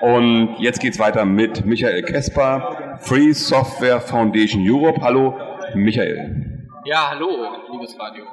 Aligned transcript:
Und 0.00 0.56
jetzt 0.60 0.80
geht's 0.80 0.98
weiter 1.00 1.24
mit 1.24 1.66
Michael 1.66 2.02
Kesper, 2.02 2.98
Free 3.00 3.32
Software 3.32 4.00
Foundation 4.00 4.62
Europe. 4.64 5.00
Hallo, 5.02 5.34
Michael. 5.74 6.68
Ja, 6.84 7.10
hallo, 7.10 7.28
liebes 7.72 7.98
Radio. 7.98 8.24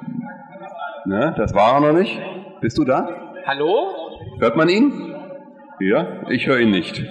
Ne, 1.06 1.34
das 1.36 1.54
war 1.54 1.74
er 1.74 1.92
noch 1.92 1.98
nicht. 1.98 2.20
Bist 2.60 2.78
du 2.78 2.84
da? 2.84 3.34
Hallo? 3.44 3.90
Hört 4.38 4.56
man 4.56 4.68
ihn? 4.68 5.14
Ja, 5.80 6.28
ich 6.30 6.46
höre 6.46 6.60
ihn 6.60 6.70
nicht. 6.70 7.04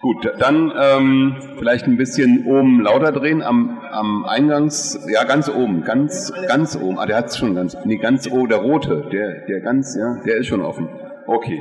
Gut, 0.00 0.32
dann 0.38 0.72
ähm, 0.80 1.36
vielleicht 1.58 1.86
ein 1.86 1.96
bisschen 1.96 2.46
oben 2.46 2.80
lauter 2.80 3.10
drehen 3.10 3.42
am, 3.42 3.80
am 3.90 4.24
Eingangs, 4.26 5.08
ja 5.12 5.24
ganz 5.24 5.48
oben, 5.48 5.82
ganz 5.82 6.32
ganz 6.46 6.76
oben. 6.76 7.00
Ah, 7.00 7.06
der 7.06 7.16
hat 7.16 7.26
es 7.26 7.36
schon 7.36 7.56
ganz, 7.56 7.76
nee 7.84 7.96
ganz 7.96 8.30
oben, 8.30 8.48
der 8.48 8.58
rote, 8.58 9.08
der 9.10 9.44
der 9.46 9.60
ganz, 9.60 9.96
ja, 9.96 10.22
der 10.24 10.36
ist 10.36 10.46
schon 10.46 10.60
offen. 10.60 10.88
Okay. 11.26 11.60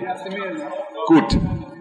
Gut. 1.07 1.39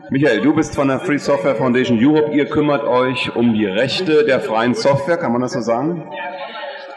Michael, 0.09 0.41
du 0.41 0.55
bist 0.55 0.77
von 0.77 0.87
der 0.87 1.01
Free 1.01 1.19
Software 1.19 1.57
Foundation 1.57 1.99
Europe. 2.01 2.33
Ihr 2.33 2.49
kümmert 2.49 2.85
euch 2.85 3.35
um 3.35 3.55
die 3.55 3.67
Rechte 3.67 4.25
der 4.25 4.41
freien 4.41 4.75
Software, 4.75 5.17
kann 5.17 5.33
man 5.33 5.41
das 5.41 5.53
so 5.53 5.61
sagen? 5.61 6.09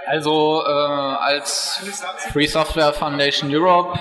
Also 0.06 0.64
äh, 0.64 0.70
als 0.70 1.82
Free 2.32 2.46
Software 2.46 2.94
Foundation 2.94 3.50
Europe 3.52 3.98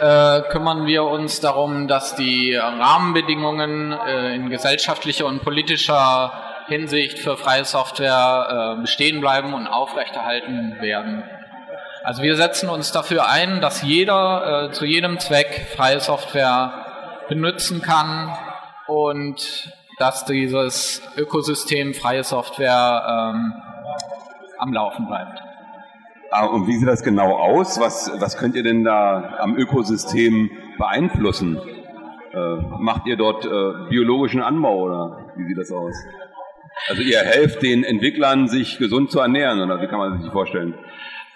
äh, 0.00 0.40
kümmern 0.50 0.86
wir 0.86 1.04
uns 1.04 1.40
darum, 1.40 1.86
dass 1.86 2.14
die 2.14 2.54
Rahmenbedingungen 2.54 3.92
äh, 3.92 4.34
in 4.34 4.48
gesellschaftlicher 4.48 5.26
und 5.26 5.42
politischer 5.42 6.32
Hinsicht 6.66 7.18
für 7.18 7.36
freie 7.36 7.66
Software 7.66 8.76
äh, 8.78 8.80
bestehen 8.80 9.20
bleiben 9.20 9.52
und 9.52 9.66
aufrechterhalten 9.66 10.78
werden. 10.80 11.24
Also 12.02 12.22
wir 12.22 12.36
setzen 12.36 12.70
uns 12.70 12.90
dafür 12.90 13.28
ein, 13.28 13.60
dass 13.60 13.82
jeder 13.82 14.68
äh, 14.68 14.72
zu 14.72 14.86
jedem 14.86 15.18
Zweck 15.18 15.68
freie 15.74 16.00
Software 16.00 16.83
benutzen 17.28 17.82
kann 17.82 18.36
und 18.86 19.72
dass 19.98 20.24
dieses 20.24 21.02
Ökosystem 21.16 21.94
freie 21.94 22.24
Software 22.24 23.32
ähm, 23.34 23.52
am 24.58 24.72
Laufen 24.72 25.06
bleibt. 25.06 25.40
Ah, 26.30 26.46
und 26.46 26.66
wie 26.66 26.76
sieht 26.76 26.88
das 26.88 27.04
genau 27.04 27.36
aus? 27.36 27.78
Was, 27.78 28.10
was 28.18 28.36
könnt 28.36 28.56
ihr 28.56 28.64
denn 28.64 28.82
da 28.82 29.36
am 29.38 29.56
Ökosystem 29.56 30.50
beeinflussen? 30.78 31.60
Äh, 32.32 32.56
macht 32.80 33.06
ihr 33.06 33.16
dort 33.16 33.44
äh, 33.44 33.88
biologischen 33.88 34.42
Anbau 34.42 34.82
oder 34.82 35.30
wie 35.36 35.46
sieht 35.46 35.58
das 35.58 35.70
aus? 35.70 35.94
Also 36.88 37.02
ihr 37.02 37.20
helft 37.20 37.62
den 37.62 37.84
Entwicklern, 37.84 38.48
sich 38.48 38.78
gesund 38.78 39.12
zu 39.12 39.20
ernähren 39.20 39.60
oder 39.60 39.80
wie 39.80 39.86
kann 39.86 39.98
man 39.98 40.14
sich 40.14 40.22
das 40.22 40.32
vorstellen? 40.32 40.74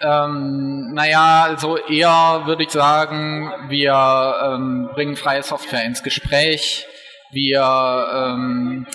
Ähm, 0.01 0.93
naja, 0.93 1.43
also 1.43 1.77
eher 1.77 2.43
würde 2.45 2.63
ich 2.63 2.69
sagen, 2.69 3.51
wir 3.67 4.35
ähm, 4.43 4.89
bringen 4.93 5.17
freie 5.17 5.43
Software 5.43 5.83
ins 5.83 6.03
Gespräch, 6.03 6.87
wir 7.31 8.07
ähm, 8.13 8.87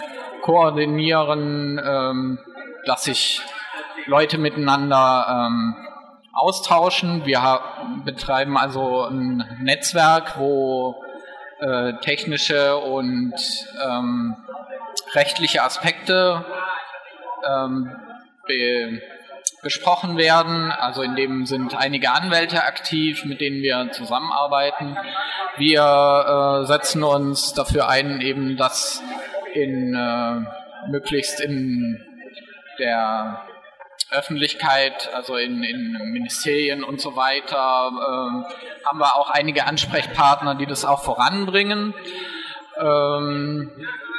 koordinieren, 0.43 1.81
ähm, 1.85 2.39
dass 2.87 3.05
sich 3.05 3.43
Leute 4.07 4.39
miteinander 4.39 5.47
ähm, 5.47 5.77
austauschen. 6.33 7.27
Wir 7.27 7.61
betreiben 8.05 8.57
also 8.57 9.05
ein 9.05 9.45
Netzwerk, 9.61 10.39
wo 10.39 11.05
äh, 11.61 11.95
technische 12.01 12.77
und 12.77 13.35
ähm, 13.83 14.37
rechtliche 15.15 15.63
Aspekte 15.63 16.45
ähm, 17.47 17.91
besprochen 19.65 20.17
werden. 20.17 20.70
Also 20.70 21.03
in 21.03 21.17
dem 21.17 21.47
sind 21.47 21.75
einige 21.75 22.12
Anwälte 22.12 22.62
aktiv, 22.62 23.25
mit 23.25 23.41
denen 23.41 23.62
wir 23.62 23.91
zusammenarbeiten. 23.91 24.97
Wir 25.57 26.62
äh, 26.62 26.67
setzen 26.67 27.03
uns 27.03 27.55
dafür 27.55 27.89
ein, 27.89 28.20
eben 28.20 28.57
dass 28.57 29.03
in 29.55 29.95
äh, 29.95 30.91
möglichst 30.91 31.41
in 31.41 32.01
der 32.79 33.41
Öffentlichkeit, 34.11 35.11
also 35.15 35.37
in, 35.37 35.62
in 35.62 35.92
Ministerien 36.12 36.85
und 36.85 37.01
so 37.01 37.17
weiter, 37.17 37.91
äh, 37.91 38.86
haben 38.86 38.98
wir 38.98 39.17
auch 39.17 39.31
einige 39.31 39.67
Ansprechpartner, 39.67 40.55
die 40.55 40.67
das 40.67 40.85
auch 40.85 41.02
voranbringen. 41.02 41.95
Ähm, 42.80 43.70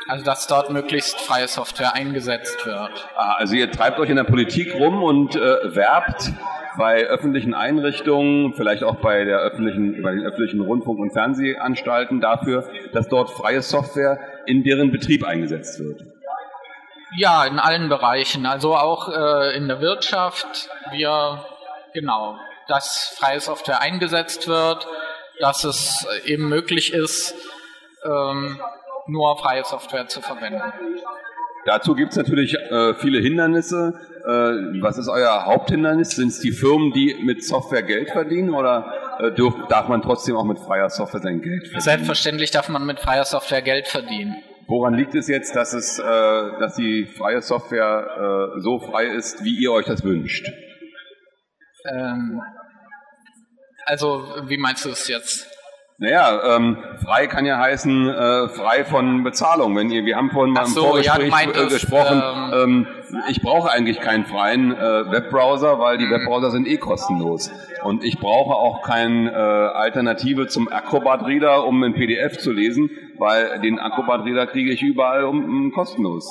also 0.07 0.23
dass 0.23 0.47
dort 0.47 0.69
möglichst 0.69 1.19
freie 1.19 1.47
Software 1.47 1.93
eingesetzt 1.93 2.65
wird. 2.65 3.07
Ah, 3.15 3.35
also 3.37 3.55
ihr 3.55 3.71
treibt 3.71 3.99
euch 3.99 4.09
in 4.09 4.17
der 4.17 4.23
Politik 4.23 4.75
rum 4.75 5.01
und 5.01 5.35
äh, 5.35 5.75
werbt 5.75 6.31
bei 6.77 7.05
öffentlichen 7.05 7.53
Einrichtungen, 7.53 8.53
vielleicht 8.53 8.83
auch 8.83 8.95
bei, 8.95 9.23
der 9.23 9.39
öffentlichen, 9.39 10.01
bei 10.03 10.11
den 10.11 10.25
öffentlichen 10.25 10.61
Rundfunk- 10.61 10.99
und 10.99 11.11
Fernsehanstalten 11.11 12.21
dafür, 12.21 12.69
dass 12.93 13.07
dort 13.07 13.31
freie 13.31 13.61
Software 13.61 14.19
in 14.45 14.63
deren 14.63 14.91
Betrieb 14.91 15.25
eingesetzt 15.25 15.79
wird. 15.79 16.03
Ja, 17.17 17.45
in 17.45 17.59
allen 17.59 17.87
Bereichen, 17.87 18.45
also 18.45 18.75
auch 18.75 19.09
äh, 19.09 19.55
in 19.55 19.67
der 19.67 19.79
Wirtschaft. 19.79 20.69
Wir, 20.91 21.45
genau, 21.93 22.37
dass 22.67 23.15
freie 23.17 23.39
Software 23.39 23.81
eingesetzt 23.81 24.47
wird, 24.47 24.85
dass 25.39 25.63
es 25.63 26.05
eben 26.25 26.49
möglich 26.49 26.93
ist, 26.93 27.35
ähm, 28.05 28.59
nur 29.07 29.37
freie 29.37 29.63
Software 29.63 30.07
zu 30.07 30.21
verwenden. 30.21 30.61
Dazu 31.65 31.95
gibt 31.95 32.11
es 32.11 32.17
natürlich 32.17 32.53
äh, 32.53 32.93
viele 32.95 33.19
Hindernisse. 33.19 33.99
Äh, 34.23 34.81
was 34.81 34.99
ist 34.99 35.07
euer 35.07 35.45
Haupthindernis? 35.45 36.11
Sind 36.11 36.27
es 36.27 36.39
die 36.39 36.51
Firmen, 36.51 36.91
die 36.91 37.15
mit 37.23 37.43
Software 37.43 37.81
Geld 37.81 38.11
verdienen 38.11 38.53
oder 38.53 38.93
äh, 39.19 39.31
dürf, 39.31 39.55
darf 39.67 39.87
man 39.87 40.03
trotzdem 40.03 40.35
auch 40.35 40.43
mit 40.43 40.59
freier 40.59 40.89
Software 40.89 41.21
sein 41.21 41.41
Geld 41.41 41.63
verdienen? 41.63 41.81
Selbstverständlich 41.81 42.51
darf 42.51 42.69
man 42.69 42.85
mit 42.85 42.99
freier 42.99 43.25
Software 43.25 43.63
Geld 43.63 43.87
verdienen. 43.87 44.35
Woran 44.67 44.93
liegt 44.93 45.15
es 45.15 45.27
jetzt, 45.27 45.55
dass, 45.55 45.73
es, 45.73 45.97
äh, 45.99 46.03
dass 46.03 46.75
die 46.75 47.05
freie 47.05 47.41
Software 47.41 48.53
äh, 48.55 48.59
so 48.61 48.79
frei 48.79 49.05
ist, 49.05 49.43
wie 49.43 49.55
ihr 49.55 49.71
euch 49.71 49.85
das 49.85 50.03
wünscht? 50.03 50.47
Ähm, 51.91 52.41
also, 53.85 54.23
wie 54.47 54.57
meinst 54.57 54.85
du 54.85 54.89
es 54.89 55.07
jetzt? 55.07 55.54
Naja, 55.97 56.57
ähm, 56.57 56.77
frei 57.05 57.27
kann 57.27 57.45
ja 57.45 57.57
heißen 57.57 58.09
äh, 58.09 58.49
frei 58.49 58.83
von 58.83 59.23
Bezahlung. 59.23 59.77
Wenn 59.77 59.89
ihr, 59.89 60.03
wir 60.03 60.17
haben 60.17 60.29
vorhin 60.29 60.53
mal 60.53 60.65
im 60.65 60.67
so, 60.67 60.87
Vorgespräch 60.87 61.31
ja, 61.31 61.63
äh, 61.63 61.67
gesprochen, 61.67 62.21
ähm, 62.53 62.53
ähm, 62.53 62.87
ich 63.29 63.41
brauche 63.41 63.71
eigentlich 63.71 64.01
keinen 64.01 64.25
freien 64.25 64.75
äh, 64.75 65.09
Webbrowser, 65.09 65.79
weil 65.79 65.97
die 65.97 66.05
mhm. 66.05 66.11
Webbrowser 66.11 66.51
sind 66.51 66.67
eh 66.67 66.75
kostenlos. 66.77 67.49
Und 67.83 68.03
ich 68.03 68.19
brauche 68.19 68.55
auch 68.55 68.81
keine 68.81 69.31
äh, 69.31 69.35
Alternative 69.35 70.47
zum 70.47 70.67
Acrobat 70.67 71.25
Reader, 71.25 71.65
um 71.65 71.81
ein 71.81 71.93
PDF 71.93 72.39
zu 72.39 72.51
lesen, 72.51 72.89
weil 73.17 73.61
den 73.61 73.79
Acrobat 73.79 74.25
Reader 74.25 74.47
kriege 74.47 74.71
ich 74.73 74.81
überall 74.81 75.23
um, 75.23 75.45
um 75.45 75.71
kostenlos 75.71 76.27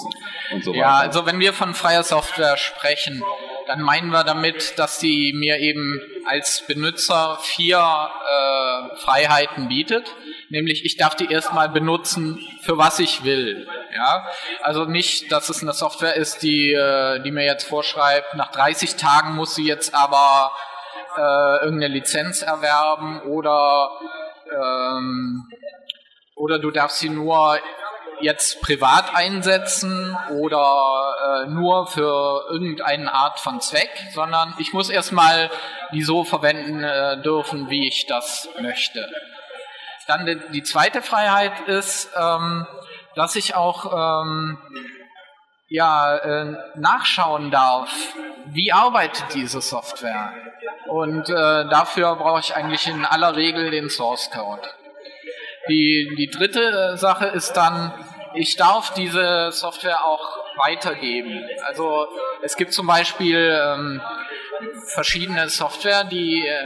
und 0.52 0.62
so 0.62 0.72
weiter. 0.72 0.80
Ja, 0.80 0.96
also 0.98 1.24
wenn 1.24 1.40
wir 1.40 1.54
von 1.54 1.72
freier 1.72 2.02
Software 2.02 2.58
sprechen, 2.58 3.22
dann 3.66 3.80
meinen 3.80 4.10
wir 4.10 4.24
damit, 4.24 4.78
dass 4.78 5.00
sie 5.00 5.32
mir 5.34 5.58
eben 5.58 6.00
als 6.26 6.64
Benutzer 6.66 7.38
vier 7.42 7.78
äh, 7.78 8.96
Freiheiten 8.96 9.68
bietet. 9.68 10.14
Nämlich, 10.50 10.84
ich 10.84 10.96
darf 10.96 11.14
die 11.14 11.30
erstmal 11.30 11.68
benutzen, 11.68 12.38
für 12.62 12.78
was 12.78 12.98
ich 12.98 13.24
will. 13.24 13.66
Ja? 13.94 14.26
Also 14.62 14.84
nicht, 14.84 15.32
dass 15.32 15.48
es 15.48 15.62
eine 15.62 15.72
Software 15.72 16.16
ist, 16.16 16.42
die, 16.42 16.72
äh, 16.72 17.20
die 17.20 17.30
mir 17.30 17.44
jetzt 17.44 17.68
vorschreibt, 17.68 18.34
nach 18.34 18.50
30 18.52 18.96
Tagen 18.96 19.34
muss 19.34 19.54
sie 19.54 19.66
jetzt 19.66 19.94
aber 19.94 20.52
äh, 21.16 21.64
irgendeine 21.64 21.94
Lizenz 21.94 22.42
erwerben 22.42 23.20
oder, 23.22 23.90
ähm, 24.52 25.48
oder 26.34 26.58
du 26.58 26.70
darfst 26.70 26.98
sie 26.98 27.08
nur 27.08 27.58
jetzt 28.20 28.60
privat 28.62 29.14
einsetzen 29.14 30.16
oder 30.30 31.44
äh, 31.44 31.48
nur 31.48 31.86
für 31.86 32.44
irgendeine 32.50 33.12
Art 33.12 33.40
von 33.40 33.60
Zweck, 33.60 33.90
sondern 34.12 34.54
ich 34.58 34.72
muss 34.72 34.90
erstmal 34.90 35.50
die 35.92 36.02
so 36.02 36.24
verwenden 36.24 36.82
äh, 36.82 37.20
dürfen, 37.22 37.70
wie 37.70 37.86
ich 37.88 38.06
das 38.06 38.48
möchte. 38.60 39.08
Dann 40.06 40.26
die, 40.26 40.40
die 40.52 40.62
zweite 40.62 41.02
Freiheit 41.02 41.68
ist, 41.68 42.10
ähm, 42.16 42.66
dass 43.14 43.36
ich 43.36 43.54
auch 43.54 44.22
ähm, 44.22 44.58
ja, 45.68 46.16
äh, 46.16 46.56
nachschauen 46.76 47.50
darf, 47.50 47.90
wie 48.46 48.72
arbeitet 48.72 49.34
diese 49.34 49.60
Software. 49.60 50.32
Und 50.86 51.28
äh, 51.28 51.68
dafür 51.68 52.16
brauche 52.16 52.40
ich 52.40 52.54
eigentlich 52.54 52.86
in 52.86 53.04
aller 53.04 53.34
Regel 53.36 53.70
den 53.70 53.88
Source 53.88 54.30
Code. 54.30 54.68
Die, 55.68 56.14
die 56.16 56.28
dritte 56.28 56.96
Sache 56.96 57.26
ist 57.26 57.52
dann, 57.54 57.92
ich 58.34 58.56
darf 58.56 58.92
diese 58.94 59.50
Software 59.52 60.04
auch 60.04 60.44
weitergeben. 60.56 61.48
Also 61.66 62.06
es 62.42 62.56
gibt 62.56 62.72
zum 62.72 62.86
Beispiel 62.86 63.58
ähm, 63.62 64.02
verschiedene 64.86 65.48
Software, 65.48 66.04
die, 66.04 66.46
äh, 66.46 66.62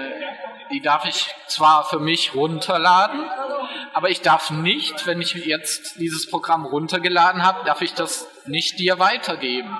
die 0.72 0.80
darf 0.80 1.04
ich 1.04 1.34
zwar 1.46 1.84
für 1.84 2.00
mich 2.00 2.34
runterladen, 2.34 3.20
aber 3.92 4.10
ich 4.10 4.20
darf 4.20 4.50
nicht, 4.50 5.06
wenn 5.06 5.20
ich 5.20 5.34
jetzt 5.34 6.00
dieses 6.00 6.28
Programm 6.28 6.66
runtergeladen 6.66 7.44
habe, 7.44 7.64
darf 7.64 7.82
ich 7.82 7.94
das 7.94 8.28
nicht 8.46 8.78
dir 8.78 8.98
weitergeben. 8.98 9.78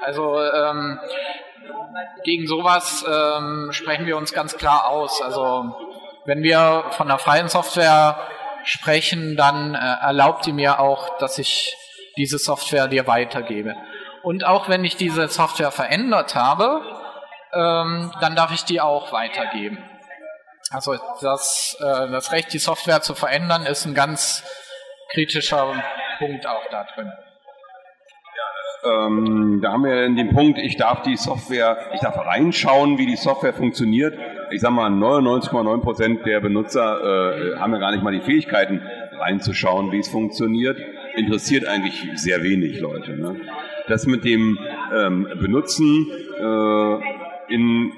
Also 0.00 0.40
ähm, 0.40 0.98
gegen 2.24 2.46
sowas 2.46 3.04
ähm, 3.08 3.68
sprechen 3.72 4.06
wir 4.06 4.16
uns 4.16 4.32
ganz 4.32 4.56
klar 4.56 4.88
aus. 4.88 5.20
Also 5.22 5.76
wenn 6.24 6.42
wir 6.42 6.84
von 6.90 7.08
der 7.08 7.18
freien 7.18 7.48
Software 7.48 8.18
sprechen, 8.66 9.36
dann 9.36 9.74
äh, 9.74 9.78
erlaubt 9.78 10.46
die 10.46 10.52
mir 10.52 10.80
auch, 10.80 11.18
dass 11.18 11.38
ich 11.38 11.76
diese 12.16 12.38
Software 12.38 12.88
dir 12.88 13.06
weitergebe. 13.06 13.74
Und 14.22 14.44
auch 14.44 14.68
wenn 14.68 14.84
ich 14.84 14.96
diese 14.96 15.28
Software 15.28 15.70
verändert 15.70 16.34
habe, 16.34 16.82
ähm, 17.54 18.12
dann 18.20 18.34
darf 18.34 18.52
ich 18.52 18.64
die 18.64 18.80
auch 18.80 19.12
weitergeben. 19.12 19.78
Also 20.70 20.96
das, 21.20 21.76
äh, 21.80 22.10
das 22.10 22.32
Recht, 22.32 22.52
die 22.52 22.58
Software 22.58 23.02
zu 23.02 23.14
verändern, 23.14 23.64
ist 23.64 23.84
ein 23.86 23.94
ganz 23.94 24.42
kritischer 25.12 25.82
Punkt 26.18 26.46
auch 26.46 26.64
da 26.70 26.84
drin. 26.94 27.12
Ähm, 28.86 29.60
da 29.62 29.72
haben 29.72 29.84
wir 29.84 30.08
den 30.08 30.30
Punkt, 30.30 30.58
ich 30.58 30.76
darf 30.76 31.02
die 31.02 31.16
Software, 31.16 31.78
ich 31.94 32.00
darf 32.00 32.16
reinschauen, 32.16 32.98
wie 32.98 33.06
die 33.06 33.16
Software 33.16 33.52
funktioniert. 33.52 34.14
Ich 34.50 34.60
sage 34.60 34.74
mal, 34.74 34.90
99,9 34.90 35.80
Prozent 35.80 36.26
der 36.26 36.40
Benutzer 36.40 37.54
äh, 37.54 37.58
haben 37.58 37.72
ja 37.72 37.78
gar 37.78 37.92
nicht 37.92 38.02
mal 38.02 38.12
die 38.12 38.20
Fähigkeiten, 38.20 38.80
reinzuschauen, 39.18 39.92
wie 39.92 39.98
es 39.98 40.08
funktioniert. 40.08 40.78
Interessiert 41.16 41.66
eigentlich 41.66 42.06
sehr 42.16 42.42
wenig 42.42 42.80
Leute. 42.80 43.16
Ne? 43.16 43.36
Das 43.88 44.06
mit 44.06 44.24
dem 44.24 44.58
ähm, 44.94 45.26
Benutzen 45.40 46.06
äh, 46.38 47.54
in 47.54 47.92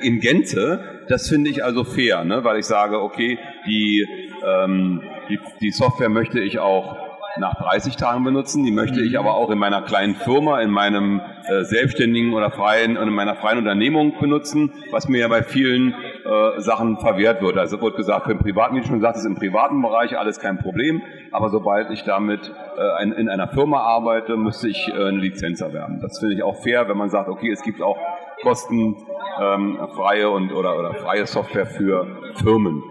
in, 0.00 0.20
Gänze, 0.20 1.04
das 1.08 1.28
finde 1.28 1.50
ich 1.50 1.62
also 1.62 1.84
fair, 1.84 2.24
ne? 2.24 2.44
weil 2.44 2.60
ich 2.60 2.64
sage, 2.64 3.02
okay, 3.02 3.38
die, 3.66 4.06
ähm, 4.42 5.02
die, 5.28 5.38
die 5.60 5.70
Software 5.70 6.08
möchte 6.08 6.40
ich 6.40 6.58
auch 6.58 7.07
nach 7.36 7.54
30 7.54 7.96
Tagen 7.96 8.24
benutzen. 8.24 8.64
Die 8.64 8.70
möchte 8.70 9.00
ich 9.00 9.18
aber 9.18 9.34
auch 9.34 9.50
in 9.50 9.58
meiner 9.58 9.82
kleinen 9.82 10.14
Firma, 10.14 10.60
in 10.60 10.70
meinem 10.70 11.20
äh, 11.48 11.64
selbstständigen 11.64 12.32
oder 12.32 12.50
freien, 12.50 12.96
in 12.96 13.10
meiner 13.10 13.34
freien 13.34 13.58
Unternehmung 13.58 14.18
benutzen, 14.18 14.72
was 14.90 15.08
mir 15.08 15.20
ja 15.20 15.28
bei 15.28 15.42
vielen 15.42 15.92
äh, 15.92 16.60
Sachen 16.60 16.98
verwehrt 16.98 17.42
wird. 17.42 17.58
Also 17.58 17.80
wird 17.80 17.96
gesagt, 17.96 18.26
für 18.26 18.34
den 18.34 18.42
privaten, 18.42 18.76
wie 18.76 18.80
du 18.80 18.86
schon 18.86 18.96
gesagt 18.96 19.16
hast, 19.16 19.24
im 19.24 19.36
privaten 19.36 19.80
Bereich 19.82 20.18
alles 20.18 20.40
kein 20.40 20.58
Problem. 20.58 21.02
Aber 21.32 21.50
sobald 21.50 21.90
ich 21.90 22.04
damit 22.04 22.52
äh, 22.76 23.02
in, 23.02 23.12
in 23.12 23.28
einer 23.28 23.48
Firma 23.48 23.80
arbeite, 23.80 24.36
müsste 24.36 24.68
ich 24.68 24.88
äh, 24.88 24.92
eine 24.92 25.18
Lizenz 25.18 25.60
erwerben. 25.60 26.00
Das 26.00 26.18
finde 26.18 26.34
ich 26.34 26.42
auch 26.42 26.62
fair, 26.62 26.88
wenn 26.88 26.96
man 26.96 27.10
sagt, 27.10 27.28
okay, 27.28 27.50
es 27.50 27.62
gibt 27.62 27.82
auch 27.82 27.98
kostenfreie 28.42 30.26
ähm, 30.26 30.32
und 30.32 30.52
oder, 30.52 30.78
oder 30.78 30.94
freie 30.94 31.26
Software 31.26 31.66
für 31.66 32.06
Firmen. 32.36 32.82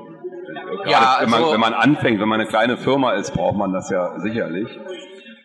Ja, 0.86 1.18
wenn, 1.21 1.30
man, 1.30 1.42
also 1.42 1.54
wenn 1.54 1.59
man 1.59 1.74
anfängt, 1.74 2.19
wenn 2.19 2.30
man 2.30 2.39
eine 2.39 2.50
kleine 2.50 2.77
Firma 2.77 3.13
ist, 3.13 3.33
braucht 3.33 3.57
man 3.57 3.74
das 3.74 3.89
ja 3.89 4.19
sicherlich. 4.19 4.68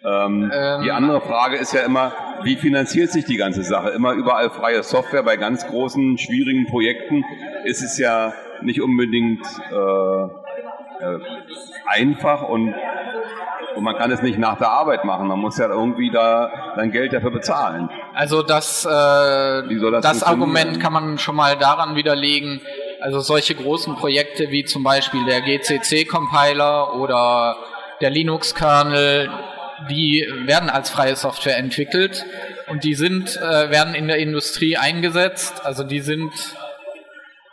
Ähm, 0.04 0.50
ähm, 0.52 0.82
die 0.82 0.90
andere 0.90 1.20
Frage 1.20 1.56
ist 1.56 1.72
ja 1.72 1.82
immer, 1.82 2.12
wie 2.42 2.56
finanziert 2.56 3.10
sich 3.10 3.24
die 3.24 3.36
ganze 3.36 3.62
Sache? 3.62 3.90
Immer 3.90 4.12
überall 4.12 4.50
freie 4.50 4.82
Software. 4.82 5.22
Bei 5.22 5.36
ganz 5.36 5.66
großen, 5.66 6.18
schwierigen 6.18 6.66
Projekten 6.66 7.24
ist 7.64 7.82
es 7.82 7.98
ja 7.98 8.32
nicht 8.62 8.82
unbedingt 8.82 9.44
äh, 9.70 10.22
äh, 11.02 11.18
einfach 11.86 12.42
und, 12.42 12.74
und 13.76 13.84
man 13.84 13.96
kann 13.96 14.10
es 14.10 14.22
nicht 14.22 14.38
nach 14.38 14.58
der 14.58 14.70
Arbeit 14.70 15.04
machen. 15.04 15.28
Man 15.28 15.38
muss 15.38 15.58
ja 15.58 15.68
irgendwie 15.68 16.10
da 16.10 16.50
dann 16.76 16.90
Geld 16.90 17.12
dafür 17.12 17.30
bezahlen. 17.30 17.88
Also 18.14 18.42
das, 18.42 18.84
äh, 18.84 18.88
das, 18.88 20.02
das 20.02 20.22
Argument 20.22 20.80
kann 20.80 20.92
man 20.92 21.18
schon 21.18 21.36
mal 21.36 21.56
daran 21.56 21.96
widerlegen, 21.96 22.60
also 23.02 23.20
solche 23.20 23.54
großen 23.54 23.96
Projekte 23.96 24.50
wie 24.50 24.64
zum 24.64 24.84
Beispiel 24.84 25.24
der 25.24 25.40
GCC-Compiler 25.40 26.94
oder 26.94 27.56
der 28.00 28.10
Linux-Kernel, 28.10 29.30
die 29.90 30.26
werden 30.44 30.70
als 30.70 30.90
freie 30.90 31.16
Software 31.16 31.56
entwickelt 31.56 32.24
und 32.68 32.84
die 32.84 32.94
sind, 32.94 33.36
äh, 33.36 33.70
werden 33.70 33.94
in 33.94 34.06
der 34.06 34.18
Industrie 34.18 34.76
eingesetzt. 34.76 35.64
Also 35.64 35.82
die 35.82 36.00
sind 36.00 36.32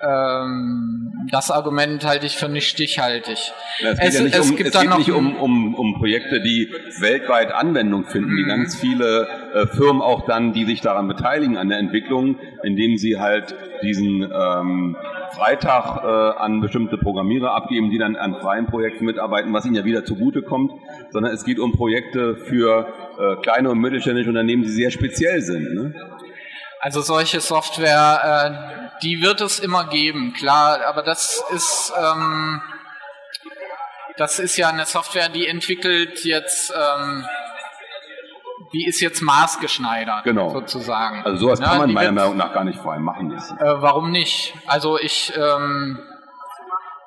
ähm, 0.02 1.12
das 1.30 1.52
Argument 1.52 2.06
halte 2.06 2.26
ich 2.26 2.38
für 2.38 2.48
nicht 2.48 2.70
stichhaltig. 2.70 3.52
Ja, 3.80 3.92
es, 3.92 4.16
es, 4.16 4.20
ja 4.20 4.40
es 4.40 4.50
um, 4.50 4.56
gibt, 4.56 4.74
es 4.74 4.82
geht 4.82 4.98
nicht 4.98 5.12
um, 5.12 5.36
um, 5.36 5.76
um 5.76 5.96
Projekte, 5.96 6.42
die 6.42 6.70
weltweit 7.00 7.52
Anwendung 7.52 8.06
finden, 8.06 8.36
die 8.36 8.44
mhm. 8.44 8.48
ganz 8.48 8.76
viele 8.76 9.28
äh, 9.54 9.68
Firmen 9.68 10.02
auch 10.02 10.26
dann, 10.26 10.54
die 10.54 10.66
sich 10.66 10.82
daran 10.82 11.08
beteiligen 11.08 11.58
an 11.58 11.70
der 11.70 11.80
Entwicklung, 11.80 12.38
indem 12.64 12.98
sie 12.98 13.20
halt 13.20 13.56
diesen 13.82 14.24
ähm, 14.24 14.96
Freitag 15.36 16.04
äh, 16.04 16.40
an 16.40 16.62
bestimmte 16.62 16.98
Programmierer 16.98 17.54
abgeben, 17.54 17.90
die 17.90 17.98
dann 17.98 18.16
an 18.16 18.36
freien 18.36 18.68
Projekten 18.68 19.06
mitarbeiten, 19.06 19.54
was 19.54 19.66
ihnen 19.66 19.76
ja 19.76 19.86
wieder 19.86 20.06
zugute 20.06 20.42
kommt, 20.42 20.72
sondern 21.12 21.34
es 21.34 21.44
geht 21.44 21.60
um 21.60 21.74
Projekte 21.74 22.36
für 22.36 22.88
äh, 23.20 23.42
kleine 23.42 23.70
und 23.70 23.80
mittelständische 23.80 24.30
Unternehmen, 24.30 24.64
die 24.64 24.70
sehr 24.70 24.92
speziell 24.92 25.42
sind. 25.42 25.74
Ne? 25.74 25.94
Also 26.80 27.02
solche 27.02 27.42
Software, 27.42 28.92
äh, 28.96 29.00
die 29.04 29.22
wird 29.22 29.42
es 29.42 29.60
immer 29.60 29.86
geben, 29.90 30.34
klar, 30.34 30.80
aber 30.86 31.04
das 31.04 31.44
ist 31.50 31.94
ähm, 31.98 32.62
das 34.18 34.40
ist 34.40 34.58
ja 34.58 34.70
eine 34.70 34.86
Software, 34.86 35.30
die 35.30 35.48
entwickelt 35.48 36.24
jetzt 36.26 36.74
ähm, 36.74 37.26
die 38.74 38.86
ist 38.86 39.02
jetzt 39.02 39.22
maßgeschneidert, 39.22 40.24
genau. 40.24 40.52
sozusagen. 40.52 41.24
Also 41.26 41.38
sowas 41.38 41.60
kann 41.60 41.80
man 41.80 41.92
meiner 41.92 42.12
Meinung 42.12 42.38
nach 42.38 42.54
gar 42.54 42.64
nicht 42.64 42.80
frei 42.80 43.00
machen. 43.00 43.32
Äh, 43.32 43.82
warum 43.82 44.12
nicht? 44.12 44.54
Also 44.68 45.00
ich, 45.00 45.34
ähm, 45.36 46.00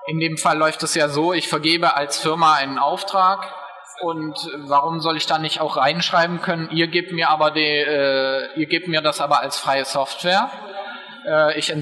in 0.07 0.19
dem 0.19 0.39
Fall 0.39 0.59
läuft 0.59 0.83
es 0.83 0.95
ja 0.95 1.09
so, 1.09 1.33
ich 1.33 1.49
vergebe 1.49 1.95
als 1.95 2.19
Firma 2.19 2.55
einen 2.55 2.79
Auftrag 2.79 3.55
und 4.03 4.35
warum 4.57 5.01
soll 5.01 5.17
ich 5.17 5.27
da 5.27 5.39
nicht 5.39 5.61
auch 5.61 5.77
reinschreiben 5.77 6.41
können, 6.41 6.69
ihr 6.71 6.89
gebt 6.89 7.13
mir 7.13 7.31
aber 7.31 7.51
die, 7.51 7.61
äh, 7.61 8.49
ihr 8.57 8.67
gebt 8.67 8.89
mir 8.89 9.01
das 9.01 9.21
aber 9.21 9.41
als 9.41 9.59
freie 9.59 9.85
Software. 9.85 10.51
Äh, 11.27 11.59
ich, 11.59 11.73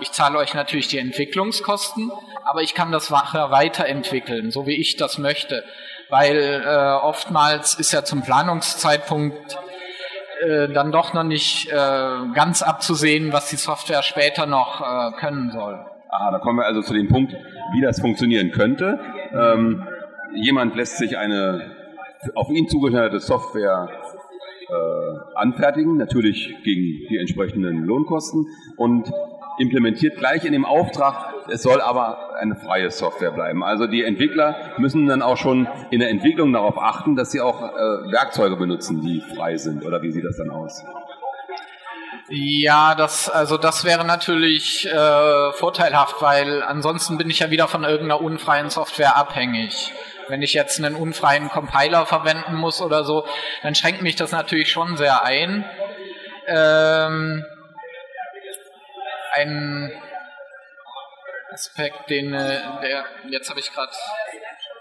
ich 0.00 0.12
zahle 0.12 0.38
euch 0.38 0.54
natürlich 0.54 0.88
die 0.88 0.98
Entwicklungskosten, 0.98 2.10
aber 2.44 2.62
ich 2.62 2.74
kann 2.74 2.90
das 2.90 3.10
weiterentwickeln, 3.10 4.50
so 4.50 4.66
wie 4.66 4.76
ich 4.76 4.96
das 4.96 5.18
möchte 5.18 5.64
weil 6.08 6.62
äh, 6.64 7.04
oftmals 7.04 7.74
ist 7.74 7.92
ja 7.92 8.04
zum 8.04 8.22
Planungszeitpunkt 8.22 9.58
äh, 10.40 10.68
dann 10.68 10.92
doch 10.92 11.12
noch 11.14 11.24
nicht 11.24 11.70
äh, 11.70 11.74
ganz 12.34 12.62
abzusehen, 12.62 13.32
was 13.32 13.48
die 13.50 13.56
Software 13.56 14.02
später 14.02 14.46
noch 14.46 14.80
äh, 14.80 15.12
können 15.18 15.50
soll. 15.50 15.74
Aha, 16.10 16.30
da 16.30 16.38
kommen 16.38 16.58
wir 16.58 16.66
also 16.66 16.80
zu 16.82 16.94
dem 16.94 17.08
Punkt, 17.08 17.34
wie 17.74 17.82
das 17.82 18.00
funktionieren 18.00 18.50
könnte. 18.50 18.98
Ähm, 19.32 19.86
jemand 20.34 20.76
lässt 20.76 20.98
sich 20.98 21.16
eine 21.18 21.76
auf 22.34 22.50
ihn 22.50 22.68
zugeschneiderte 22.68 23.20
Software 23.20 23.88
äh, 24.68 25.36
anfertigen, 25.36 25.96
natürlich 25.96 26.54
gegen 26.64 27.08
die 27.08 27.16
entsprechenden 27.18 27.84
Lohnkosten 27.84 28.46
und 28.76 29.10
implementiert 29.58 30.16
gleich 30.16 30.44
in 30.44 30.52
dem 30.52 30.64
Auftrag 30.64 31.34
es 31.50 31.62
soll 31.62 31.80
aber 31.80 32.34
eine 32.38 32.56
freie 32.56 32.90
Software 32.90 33.30
bleiben. 33.30 33.64
Also 33.64 33.86
die 33.86 34.04
Entwickler 34.04 34.56
müssen 34.78 35.06
dann 35.06 35.22
auch 35.22 35.36
schon 35.36 35.68
in 35.90 36.00
der 36.00 36.10
Entwicklung 36.10 36.52
darauf 36.52 36.78
achten, 36.78 37.16
dass 37.16 37.30
sie 37.30 37.40
auch 37.40 37.62
äh, 37.62 38.12
Werkzeuge 38.12 38.56
benutzen, 38.56 39.00
die 39.00 39.22
frei 39.34 39.56
sind. 39.56 39.84
Oder 39.84 40.02
wie 40.02 40.12
sieht 40.12 40.24
das 40.24 40.36
dann 40.36 40.50
aus? 40.50 40.84
Ja, 42.30 42.94
das, 42.94 43.30
also 43.30 43.56
das 43.56 43.84
wäre 43.84 44.04
natürlich 44.04 44.86
äh, 44.86 45.52
vorteilhaft, 45.52 46.20
weil 46.20 46.62
ansonsten 46.62 47.16
bin 47.16 47.30
ich 47.30 47.38
ja 47.38 47.50
wieder 47.50 47.68
von 47.68 47.84
irgendeiner 47.84 48.20
unfreien 48.20 48.68
Software 48.68 49.16
abhängig. 49.16 49.94
Wenn 50.28 50.42
ich 50.42 50.54
jetzt 50.54 50.82
einen 50.82 50.94
unfreien 50.94 51.48
Compiler 51.48 52.06
verwenden 52.06 52.54
muss 52.54 52.80
oder 52.80 53.04
so, 53.04 53.26
dann 53.62 53.74
schränkt 53.74 54.02
mich 54.02 54.16
das 54.16 54.32
natürlich 54.32 54.70
schon 54.70 54.96
sehr 54.96 55.24
ein. 55.24 55.64
Ähm, 56.46 57.44
ein 59.34 59.92
Aspekt, 61.52 62.10
den 62.10 62.34
äh, 62.34 62.60
der 62.82 63.04
jetzt 63.30 63.50
habe 63.50 63.60
ich 63.60 63.72
gerade. 63.72 63.92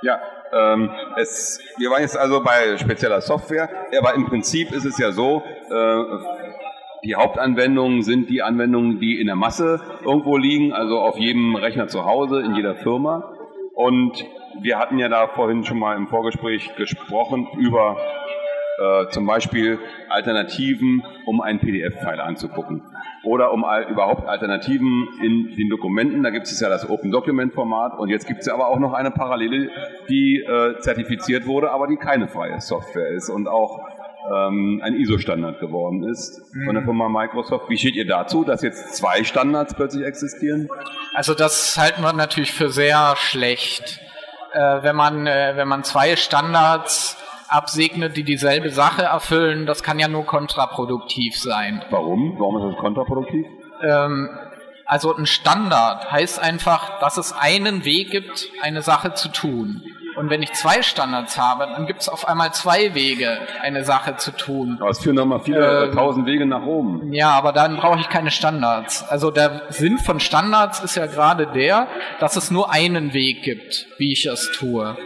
Ja, 0.02 0.22
ähm, 0.54 0.92
es, 1.18 1.60
wir 1.78 1.90
waren 1.90 2.02
jetzt 2.02 2.18
also 2.18 2.44
bei 2.44 2.78
spezieller 2.78 3.22
Software, 3.22 3.70
aber 3.98 4.14
im 4.14 4.28
Prinzip 4.28 4.72
ist 4.72 4.86
es 4.86 4.98
ja 5.00 5.12
so, 5.12 5.44
äh, 5.72 6.04
die 7.04 7.16
Hauptanwendungen 7.16 8.02
sind 8.04 8.30
die 8.30 8.42
Anwendungen, 8.42 9.00
die 9.00 9.20
in 9.20 9.28
der 9.28 9.36
Masse 9.36 9.82
irgendwo 10.04 10.38
liegen, 10.38 10.74
also 10.74 11.00
auf 11.00 11.18
jedem 11.18 11.56
Rechner 11.56 11.88
zu 11.88 12.06
Hause, 12.06 12.42
in 12.42 12.56
jeder 12.56 12.76
Firma. 12.76 13.34
Und 13.74 14.26
wir 14.62 14.80
hatten 14.80 14.98
ja 15.00 15.10
da 15.10 15.28
vorhin 15.28 15.64
schon 15.64 15.80
mal 15.80 15.96
im 15.96 16.08
Vorgespräch 16.08 16.76
gesprochen 16.76 17.48
über 17.58 17.98
äh, 18.80 19.10
zum 19.10 19.26
Beispiel 19.26 19.80
Alternativen, 20.10 21.04
um 21.26 21.42
einen 21.42 21.60
PDF-File 21.60 22.20
anzugucken 22.20 22.84
oder 23.24 23.52
um 23.52 23.66
überhaupt 23.90 24.28
Alternativen 24.28 25.08
in 25.22 25.56
den 25.56 25.70
Dokumenten. 25.70 26.22
Da 26.24 26.30
gibt 26.30 26.46
es 26.46 26.60
ja 26.60 26.70
das 26.70 26.88
Open 26.90 27.12
Document 27.12 27.54
Format 27.54 27.98
und 27.98 28.10
jetzt 28.10 28.28
gibt 28.28 28.42
es 28.42 28.48
ja 28.48 28.54
aber 28.54 28.68
auch 28.68 28.80
noch 28.80 28.94
eine 28.94 29.12
Parallele, 29.12 29.72
die 30.10 30.44
äh, 30.44 30.80
zertifiziert 30.80 31.48
wurde, 31.48 31.72
aber 31.72 31.88
die 31.88 31.98
keine 31.98 32.28
freie 32.28 32.62
Software 32.62 33.10
ist 33.10 33.30
und 33.30 33.48
auch 33.48 33.80
ähm, 34.32 34.82
ein 34.84 34.96
ISO-Standard 34.96 35.60
geworden 35.60 36.04
ist 36.04 36.42
von 36.66 36.74
der 36.76 36.82
mhm. 36.82 36.86
Firma 36.86 37.10
Microsoft. 37.10 37.70
Wie 37.70 37.78
steht 37.78 37.96
ihr 37.96 38.06
dazu, 38.06 38.44
dass 38.44 38.62
jetzt 38.62 38.96
zwei 38.96 39.24
Standards 39.24 39.74
plötzlich 39.74 40.06
existieren? 40.06 40.70
Also 41.14 41.34
das 41.34 41.78
halten 41.78 42.02
wir 42.02 42.14
natürlich 42.14 42.52
für 42.52 42.70
sehr 42.70 43.16
schlecht. 43.18 44.02
Äh, 44.58 44.84
wenn, 44.84 44.96
man, 44.96 45.28
äh, 45.28 45.54
wenn 45.56 45.68
man 45.68 45.84
zwei 45.84 46.16
Standards 46.16 47.18
absegnet, 47.48 48.18
die 48.18 48.24
dieselbe 48.24 48.70
Sache 48.72 49.04
erfüllen, 49.04 49.66
das 49.66 49.84
kann 49.84 50.00
ja 50.00 50.08
nur 50.08 50.26
kontraproduktiv 50.26 51.38
sein. 51.38 51.84
Warum? 51.92 52.36
Warum 52.40 52.58
ist 52.58 52.74
das 52.74 52.82
kontraproduktiv? 52.82 53.46
Ähm, 53.84 54.30
Also 54.90 55.14
ein 55.16 55.26
Standard 55.26 56.12
heißt 56.12 56.40
einfach, 56.40 57.00
dass 57.02 57.18
es 57.18 57.34
einen 57.34 57.84
Weg 57.84 58.10
gibt, 58.10 58.48
eine 58.62 58.82
Sache 58.82 59.14
zu 59.14 59.28
tun. 59.30 59.84
Und 60.18 60.32
wenn 60.32 60.42
ich 60.42 60.52
zwei 60.54 60.82
Standards 60.82 61.38
habe, 61.38 61.68
dann 61.68 61.86
gibt 61.86 62.02
es 62.02 62.10
auf 62.10 62.28
einmal 62.28 62.52
zwei 62.52 62.96
Wege, 62.96 63.38
eine 63.62 63.84
Sache 63.84 64.16
zu 64.18 64.32
tun. 64.32 64.78
Aber 64.80 64.90
es 64.90 65.00
führen 65.00 65.16
nochmal 65.16 65.42
viele 65.42 65.86
ähm, 65.86 65.92
tausend 65.94 66.26
Wege 66.26 66.48
nach 66.48 66.64
oben. 66.64 67.14
Ja, 67.14 67.32
aber 67.32 67.54
dann 67.54 67.78
brauche 67.78 68.00
ich 68.00 68.10
keine 68.10 68.32
Standards. 68.32 69.08
Also 69.08 69.30
der 69.30 69.62
Sinn 69.70 70.00
von 70.00 70.20
Standards 70.20 70.80
ist 70.80 70.96
ja 70.96 71.06
gerade 71.06 71.46
der, 71.46 71.88
dass 72.20 72.36
es 72.36 72.50
nur 72.50 72.72
einen 72.72 73.14
Weg 73.14 73.44
gibt, 73.44 73.88
wie 74.00 74.12
ich 74.12 74.26
es 74.26 74.52
tue. 74.54 74.98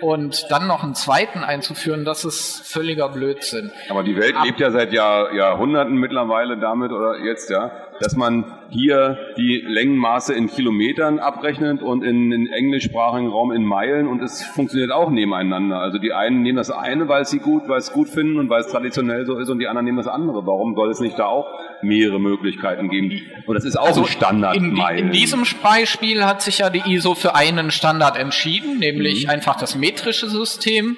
Und 0.00 0.46
dann 0.50 0.66
noch 0.66 0.82
einen 0.82 0.94
zweiten 0.94 1.44
einzuführen, 1.44 2.04
das 2.04 2.24
ist 2.24 2.66
völliger 2.66 3.08
Blödsinn. 3.08 3.70
Aber 3.90 4.02
die 4.02 4.16
Welt 4.16 4.36
lebt 4.44 4.60
ja 4.60 4.70
seit 4.70 4.92
Jahr, 4.92 5.32
Jahrhunderten 5.34 5.96
mittlerweile 5.96 6.58
damit 6.58 6.92
oder 6.92 7.18
jetzt 7.18 7.50
ja, 7.50 7.70
dass 8.00 8.16
man 8.16 8.44
hier 8.70 9.18
die 9.36 9.64
Längenmaße 9.66 10.34
in 10.34 10.48
Kilometern 10.48 11.18
abrechnet 11.18 11.82
und 11.82 12.04
in 12.04 12.30
den 12.30 12.46
englischsprachigen 12.46 13.28
Raum 13.28 13.52
in 13.52 13.64
Meilen 13.64 14.06
und 14.06 14.22
es 14.22 14.44
funktioniert 14.44 14.90
auch 14.90 15.10
nebeneinander. 15.10 15.78
Also 15.78 15.98
die 15.98 16.12
einen 16.12 16.42
nehmen 16.42 16.56
das 16.58 16.70
eine, 16.70 17.08
weil 17.08 17.24
sie 17.24 17.38
gut, 17.38 17.68
weil 17.68 17.78
es 17.78 17.92
gut 17.92 18.08
finden 18.08 18.38
und 18.38 18.50
weil 18.50 18.60
es 18.60 18.68
traditionell 18.68 19.26
so 19.26 19.38
ist 19.38 19.48
und 19.48 19.58
die 19.58 19.66
anderen 19.66 19.86
nehmen 19.86 19.98
das 19.98 20.06
andere. 20.06 20.46
Warum 20.46 20.74
soll 20.74 20.90
es 20.90 21.00
nicht 21.00 21.18
da 21.18 21.26
auch 21.26 21.46
mehrere 21.82 22.20
Möglichkeiten 22.20 22.88
geben? 22.88 23.20
Und 23.46 23.54
das 23.54 23.64
ist 23.64 23.76
auch 23.76 23.86
also 23.86 24.02
ein 24.02 24.08
Standard. 24.08 24.56
In, 24.56 24.76
in, 24.96 25.10
diesem 25.12 25.44
Beispiel 25.62 26.24
hat 26.24 26.42
sich 26.42 26.58
ja 26.58 26.70
die 26.70 26.82
ISO 26.92 27.14
für 27.14 27.34
einen 27.34 27.70
Standard 27.70 28.18
entschieden, 28.18 28.78
nämlich 28.78 29.24
mhm. 29.24 29.30
einfach 29.30 29.56
das 29.56 29.76
metrische 29.76 30.28
System 30.28 30.96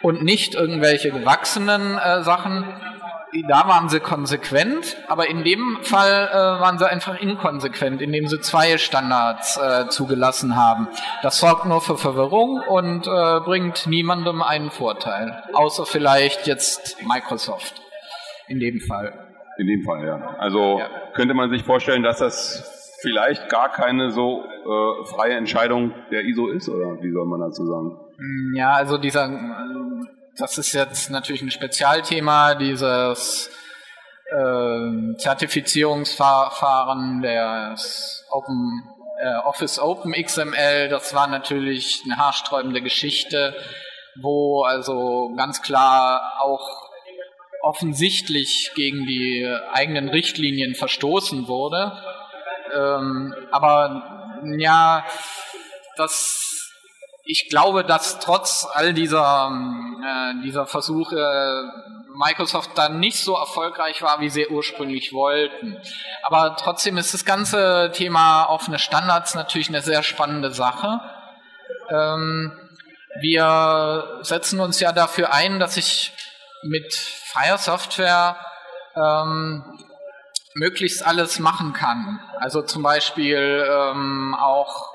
und 0.00 0.22
nicht 0.22 0.54
irgendwelche 0.54 1.10
gewachsenen 1.10 1.98
äh, 1.98 2.22
Sachen 2.22 2.64
da 3.42 3.66
waren 3.66 3.88
sie 3.88 4.00
konsequent, 4.00 4.96
aber 5.08 5.28
in 5.28 5.42
dem 5.44 5.78
Fall 5.82 6.28
äh, 6.30 6.60
waren 6.60 6.78
sie 6.78 6.88
einfach 6.88 7.20
inkonsequent, 7.20 8.00
indem 8.00 8.28
sie 8.28 8.40
zwei 8.40 8.78
Standards 8.78 9.56
äh, 9.56 9.88
zugelassen 9.88 10.56
haben. 10.56 10.88
Das 11.22 11.40
sorgt 11.40 11.66
nur 11.66 11.80
für 11.80 11.98
Verwirrung 11.98 12.62
und 12.68 13.06
äh, 13.06 13.40
bringt 13.40 13.86
niemandem 13.86 14.42
einen 14.42 14.70
Vorteil, 14.70 15.42
außer 15.52 15.84
vielleicht 15.86 16.46
jetzt 16.46 16.96
Microsoft 17.06 17.82
in 18.46 18.60
dem 18.60 18.80
Fall. 18.80 19.12
In 19.58 19.66
dem 19.66 19.82
Fall, 19.82 20.04
ja. 20.04 20.36
Also 20.38 20.78
ja. 20.78 20.88
könnte 21.14 21.34
man 21.34 21.50
sich 21.50 21.62
vorstellen, 21.62 22.02
dass 22.02 22.18
das 22.18 22.98
vielleicht 23.02 23.48
gar 23.48 23.70
keine 23.70 24.10
so 24.10 24.44
äh, 24.44 25.04
freie 25.06 25.34
Entscheidung 25.34 25.92
der 26.10 26.24
ISO 26.24 26.48
ist, 26.48 26.68
oder 26.68 27.02
wie 27.02 27.12
soll 27.12 27.26
man 27.26 27.40
dazu 27.40 27.66
sagen? 27.66 27.98
Ja, 28.54 28.72
also 28.72 28.96
dieser 28.96 29.28
das 30.36 30.58
ist 30.58 30.72
jetzt 30.72 31.10
natürlich 31.10 31.42
ein 31.42 31.50
Spezialthema, 31.50 32.54
dieses 32.54 33.50
äh, 34.30 35.16
Zertifizierungsverfahren 35.18 37.22
des 37.22 38.24
Open, 38.30 38.84
äh, 39.20 39.34
Office 39.44 39.78
Open 39.78 40.12
XML. 40.12 40.88
Das 40.88 41.14
war 41.14 41.28
natürlich 41.28 42.02
eine 42.04 42.16
haarsträubende 42.16 42.82
Geschichte, 42.82 43.54
wo 44.20 44.64
also 44.64 45.32
ganz 45.36 45.62
klar 45.62 46.40
auch 46.40 46.90
offensichtlich 47.62 48.72
gegen 48.74 49.06
die 49.06 49.48
eigenen 49.72 50.08
Richtlinien 50.08 50.74
verstoßen 50.74 51.46
wurde. 51.48 51.96
Ähm, 52.74 53.34
aber 53.50 54.30
ja, 54.58 55.04
das 55.96 56.53
ich 57.24 57.48
glaube, 57.48 57.84
dass 57.84 58.18
trotz 58.18 58.66
all 58.70 58.92
dieser, 58.92 59.50
äh, 60.02 60.42
dieser 60.42 60.66
Versuche 60.66 61.64
Microsoft 62.16 62.70
dann 62.76 63.00
nicht 63.00 63.18
so 63.18 63.34
erfolgreich 63.34 64.02
war, 64.02 64.20
wie 64.20 64.30
sie 64.30 64.46
ursprünglich 64.46 65.12
wollten. 65.12 65.76
Aber 66.22 66.56
trotzdem 66.56 66.96
ist 66.96 67.14
das 67.14 67.24
ganze 67.24 67.90
Thema 67.92 68.44
offene 68.44 68.78
Standards 68.78 69.34
natürlich 69.34 69.68
eine 69.68 69.82
sehr 69.82 70.02
spannende 70.02 70.52
Sache. 70.52 71.00
Ähm, 71.90 72.52
wir 73.20 74.20
setzen 74.22 74.60
uns 74.60 74.78
ja 74.80 74.92
dafür 74.92 75.32
ein, 75.32 75.58
dass 75.58 75.76
ich 75.76 76.12
mit 76.62 76.94
freier 76.94 77.58
Software 77.58 78.36
ähm, 78.96 79.64
möglichst 80.54 81.04
alles 81.04 81.38
machen 81.38 81.72
kann. 81.72 82.20
Also 82.38 82.62
zum 82.62 82.82
Beispiel 82.82 83.66
ähm, 83.68 84.36
auch 84.38 84.93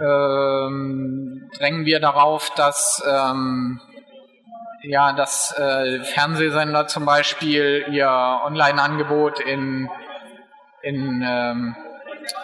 ähm, 0.00 1.50
drängen 1.56 1.84
wir 1.84 2.00
darauf, 2.00 2.50
dass 2.54 3.02
ähm, 3.06 3.80
ja, 4.86 5.12
dass 5.12 5.56
äh, 5.58 6.00
Fernsehsender 6.04 6.86
zum 6.86 7.04
Beispiel 7.06 7.86
ihr 7.90 8.08
Online-Angebot 8.44 9.40
in, 9.40 9.88
in 10.82 11.24
ähm, 11.26 11.76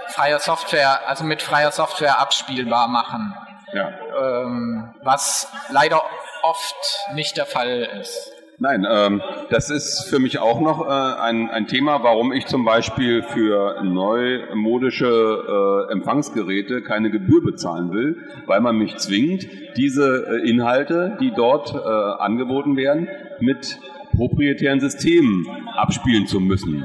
freier 0.08 0.38
Software, 0.38 1.06
also 1.06 1.24
mit 1.24 1.42
freier 1.42 1.70
Software 1.70 2.18
abspielbar 2.18 2.88
machen. 2.88 3.34
Ja. 3.72 3.92
Ähm, 4.18 4.94
was 5.02 5.52
leider 5.70 6.02
oft 6.42 7.06
nicht 7.12 7.36
der 7.36 7.46
Fall 7.46 7.88
ist. 8.00 8.32
Nein, 8.62 8.86
ähm, 8.86 9.22
das 9.48 9.70
ist 9.70 10.06
für 10.10 10.18
mich 10.18 10.38
auch 10.38 10.60
noch 10.60 10.86
äh, 10.86 10.90
ein, 10.90 11.48
ein 11.48 11.66
Thema, 11.66 12.02
warum 12.02 12.30
ich 12.30 12.44
zum 12.44 12.66
Beispiel 12.66 13.22
für 13.22 13.82
neumodische 13.82 15.86
äh, 15.88 15.92
Empfangsgeräte 15.92 16.82
keine 16.82 17.10
Gebühr 17.10 17.42
bezahlen 17.42 17.90
will, 17.90 18.18
weil 18.44 18.60
man 18.60 18.76
mich 18.76 18.98
zwingt, 18.98 19.46
diese 19.78 20.26
äh, 20.26 20.46
Inhalte, 20.46 21.16
die 21.22 21.32
dort 21.34 21.74
äh, 21.74 21.78
angeboten 21.78 22.76
werden, 22.76 23.08
mit 23.40 23.78
proprietären 24.14 24.80
Systemen 24.80 25.46
abspielen 25.74 26.26
zu 26.26 26.38
müssen. 26.38 26.84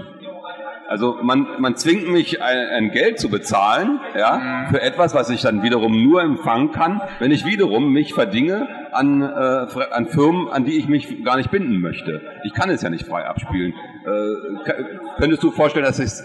Also 0.87 1.17
man, 1.21 1.47
man 1.59 1.75
zwingt 1.75 2.07
mich, 2.09 2.41
ein, 2.41 2.57
ein, 2.57 2.91
Geld 2.91 3.19
zu 3.19 3.29
bezahlen, 3.29 3.99
ja, 4.15 4.67
für 4.69 4.81
etwas, 4.81 5.15
was 5.15 5.29
ich 5.29 5.41
dann 5.41 5.63
wiederum 5.63 6.03
nur 6.03 6.21
empfangen 6.21 6.71
kann, 6.71 7.01
wenn 7.19 7.31
ich 7.31 7.45
wiederum 7.45 7.91
mich 7.91 8.13
verdinge 8.13 8.67
an, 8.91 9.21
äh, 9.21 9.83
an 9.91 10.07
Firmen, 10.07 10.49
an 10.49 10.65
die 10.65 10.77
ich 10.77 10.87
mich 10.87 11.23
gar 11.23 11.37
nicht 11.37 11.49
binden 11.49 11.81
möchte. 11.81 12.21
Ich 12.43 12.53
kann 12.53 12.69
es 12.69 12.83
ja 12.83 12.89
nicht 12.89 13.07
frei 13.07 13.25
abspielen. 13.25 13.73
Äh, 14.05 14.73
könntest 15.17 15.41
du 15.41 15.51
vorstellen, 15.51 15.85
dass 15.85 15.99
es 15.99 16.23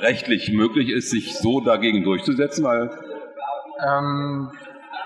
rechtlich 0.00 0.52
möglich 0.52 0.90
ist, 0.90 1.10
sich 1.10 1.38
so 1.38 1.60
dagegen 1.60 2.04
durchzusetzen? 2.04 2.64
Weil 2.64 2.90
ähm, 3.82 4.50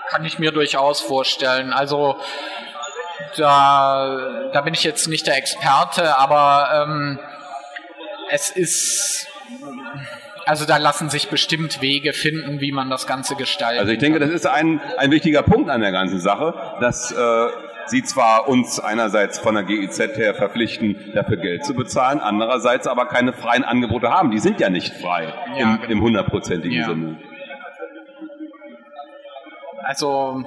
kann 0.09 0.25
ich 0.25 0.39
mir 0.39 0.51
durchaus 0.51 1.01
vorstellen. 1.01 1.71
Also 1.71 2.17
da, 3.37 4.49
da 4.53 4.61
bin 4.61 4.73
ich 4.73 4.83
jetzt 4.83 5.07
nicht 5.07 5.27
der 5.27 5.37
Experte, 5.37 6.17
aber 6.17 6.85
ähm, 6.87 7.19
es 8.31 8.51
ist 8.51 9.27
also 10.45 10.65
da 10.65 10.77
lassen 10.77 11.09
sich 11.09 11.29
bestimmt 11.29 11.81
Wege 11.81 12.13
finden, 12.13 12.61
wie 12.61 12.71
man 12.71 12.89
das 12.89 13.05
Ganze 13.05 13.35
gestaltet. 13.35 13.81
Also 13.81 13.91
ich 13.91 13.99
denke, 13.99 14.19
das 14.19 14.29
ist 14.29 14.47
ein, 14.47 14.79
ein 14.97 15.11
wichtiger 15.11 15.43
Punkt 15.43 15.69
an 15.69 15.81
der 15.81 15.91
ganzen 15.91 16.21
Sache, 16.21 16.53
dass 16.79 17.11
äh, 17.11 17.47
Sie 17.87 18.03
zwar 18.03 18.47
uns 18.47 18.79
einerseits 18.79 19.39
von 19.39 19.55
der 19.55 19.63
GIZ 19.63 19.99
her 20.17 20.35
verpflichten, 20.35 21.11
dafür 21.13 21.37
Geld 21.37 21.65
zu 21.65 21.73
bezahlen, 21.73 22.19
andererseits 22.19 22.87
aber 22.87 23.07
keine 23.07 23.33
freien 23.33 23.63
Angebote 23.63 24.09
haben. 24.09 24.31
Die 24.31 24.39
sind 24.39 24.59
ja 24.59 24.69
nicht 24.69 24.93
frei 24.93 25.33
ja, 25.57 25.57
im, 25.57 25.81
genau. 25.81 25.91
im 25.91 26.01
hundertprozentigen 26.01 26.77
ja. 26.77 26.87
Sinne. 26.87 27.19
Also 29.83 30.43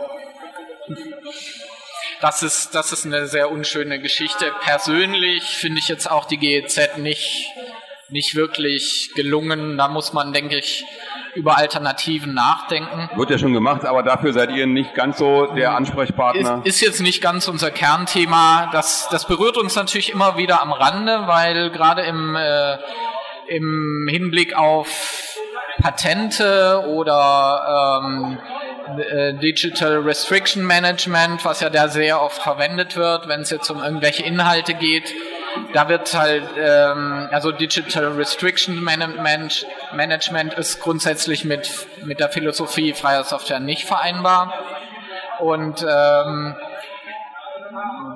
das 2.21 2.43
ist, 2.43 2.75
das 2.75 2.93
ist 2.93 3.07
eine 3.07 3.27
sehr 3.27 3.51
unschöne 3.51 3.99
Geschichte. 4.01 4.53
Persönlich 4.61 5.45
finde 5.45 5.79
ich 5.79 5.89
jetzt 5.89 6.11
auch 6.11 6.27
die 6.27 6.37
GEZ 6.37 6.99
nicht, 6.99 7.47
nicht 8.13 8.35
wirklich 8.35 9.11
gelungen. 9.15 9.79
Da 9.79 9.89
muss 9.89 10.13
man, 10.13 10.33
denke 10.33 10.57
ich, 10.57 10.85
über 11.35 11.57
Alternativen 11.57 12.35
nachdenken. 12.35 13.09
Wird 13.17 13.31
ja 13.31 13.39
schon 13.39 13.53
gemacht, 13.53 13.85
aber 13.85 14.03
dafür 14.03 14.33
seid 14.33 14.51
ihr 14.51 14.67
nicht 14.67 14.95
ganz 14.95 15.19
so 15.19 15.47
der 15.47 15.75
Ansprechpartner. 15.75 16.63
Ist, 16.65 16.75
ist 16.77 16.81
jetzt 16.81 17.01
nicht 17.01 17.23
ganz 17.23 17.49
unser 17.49 17.71
Kernthema. 17.71 18.71
Das, 18.73 19.09
das 19.11 19.27
berührt 19.27 19.57
uns 19.57 19.77
natürlich 19.77 20.13
immer 20.13 20.37
wieder 20.37 20.61
am 20.63 20.73
Rande, 20.73 21.25
weil 21.27 21.71
gerade 21.71 22.03
im, 22.03 22.35
äh, 22.37 22.79
im 23.47 24.09
Hinblick 24.11 24.57
auf 24.57 25.37
Patente 25.81 26.85
oder 26.89 28.01
ähm, 28.03 28.39
äh, 28.99 29.35
Digital 29.35 29.99
Restriction 29.99 30.67
Management, 30.67 31.45
was 31.45 31.61
ja 31.61 31.71
da 31.71 31.89
sehr 31.89 32.21
oft 32.21 32.43
verwendet 32.43 32.97
wird, 32.97 33.29
wenn 33.29 33.41
es 33.41 33.51
jetzt 33.51 33.71
um 33.71 33.83
irgendwelche 33.83 34.25
Inhalte 34.25 34.75
geht. 34.75 35.15
Da 35.73 35.89
wird 35.89 36.13
halt, 36.15 36.45
ähm, 36.59 37.29
also 37.31 37.53
Digital 37.53 38.09
Restriction 38.13 38.83
Management, 38.83 40.55
ist 40.55 40.81
grundsätzlich 40.81 41.45
mit, 41.45 41.87
mit 42.05 42.21
der 42.21 42.29
Philosophie 42.29 42.93
freier 42.93 43.25
Software 43.25 43.61
nicht 43.61 43.87
vereinbar. 43.87 44.53
Und 45.39 45.83
ähm, 45.89 46.57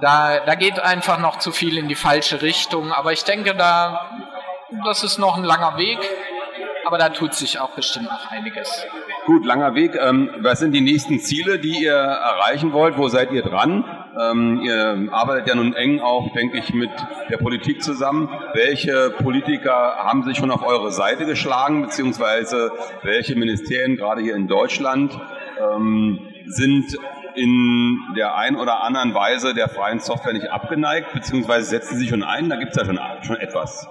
da, 0.00 0.40
da 0.40 0.54
geht 0.54 0.80
einfach 0.80 1.18
noch 1.18 1.38
zu 1.38 1.52
viel 1.52 1.78
in 1.78 1.88
die 1.88 1.94
falsche 1.94 2.42
Richtung. 2.42 2.92
Aber 2.92 3.12
ich 3.12 3.24
denke, 3.24 3.54
da, 3.54 4.10
das 4.84 5.04
ist 5.04 5.18
noch 5.18 5.36
ein 5.36 5.44
langer 5.44 5.76
Weg, 5.76 5.98
aber 6.84 6.98
da 6.98 7.08
tut 7.08 7.34
sich 7.34 7.58
auch 7.58 7.70
bestimmt 7.70 8.06
noch 8.06 8.30
einiges. 8.30 8.84
Gut, 9.26 9.46
langer 9.46 9.74
Weg. 9.74 9.96
Ähm, 9.98 10.30
was 10.40 10.58
sind 10.58 10.72
die 10.72 10.82
nächsten 10.82 11.18
Ziele, 11.18 11.58
die 11.58 11.82
ihr 11.82 11.94
erreichen 11.94 12.74
wollt? 12.74 12.98
Wo 12.98 13.08
seid 13.08 13.32
ihr 13.32 13.42
dran? 13.42 13.82
Ähm, 14.20 14.60
ihr 14.62 15.08
arbeitet 15.12 15.48
ja 15.48 15.54
nun 15.54 15.72
eng 15.72 16.00
auch, 16.00 16.30
denke 16.34 16.58
ich, 16.58 16.74
mit 16.74 16.90
der 17.30 17.38
Politik 17.38 17.82
zusammen. 17.82 18.28
Welche 18.52 19.10
Politiker 19.10 19.96
haben 19.96 20.24
sich 20.24 20.36
schon 20.36 20.50
auf 20.50 20.62
eure 20.62 20.92
Seite 20.92 21.24
geschlagen, 21.24 21.80
beziehungsweise 21.80 22.70
welche 23.02 23.34
Ministerien, 23.34 23.96
gerade 23.96 24.20
hier 24.20 24.36
in 24.36 24.46
Deutschland, 24.46 25.18
ähm, 25.58 26.20
sind 26.46 26.94
in 27.34 27.98
der 28.16 28.36
ein 28.36 28.56
oder 28.56 28.82
anderen 28.82 29.14
Weise 29.14 29.54
der 29.54 29.70
freien 29.70 30.00
Software 30.00 30.34
nicht 30.34 30.50
abgeneigt, 30.50 31.14
beziehungsweise 31.14 31.70
setzen 31.70 31.96
sie 31.96 32.08
schon 32.08 32.22
ein? 32.22 32.50
Da 32.50 32.56
gibt 32.56 32.72
es 32.72 32.76
ja 32.76 32.84
schon, 32.84 33.00
schon 33.22 33.36
etwas. 33.36 33.88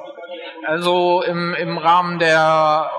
Also 0.67 1.23
im, 1.23 1.55
im 1.55 1.79
Rahmen 1.79 2.19
der 2.19 2.89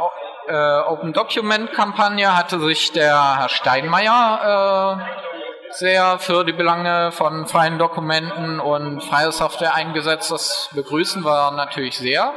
äh, 0.46 0.80
Open 0.80 1.12
Document 1.12 1.72
Kampagne 1.72 2.36
hatte 2.36 2.60
sich 2.60 2.92
der 2.92 3.38
Herr 3.38 3.48
Steinmeier 3.48 4.98
äh, 5.00 5.74
sehr 5.74 6.18
für 6.18 6.44
die 6.44 6.52
Belange 6.52 7.12
von 7.12 7.46
freien 7.46 7.78
Dokumenten 7.78 8.60
und 8.60 9.02
freier 9.02 9.32
Software 9.32 9.74
eingesetzt. 9.74 10.30
Das 10.30 10.68
begrüßen 10.72 11.24
wir 11.24 11.50
natürlich 11.52 11.98
sehr. 11.98 12.32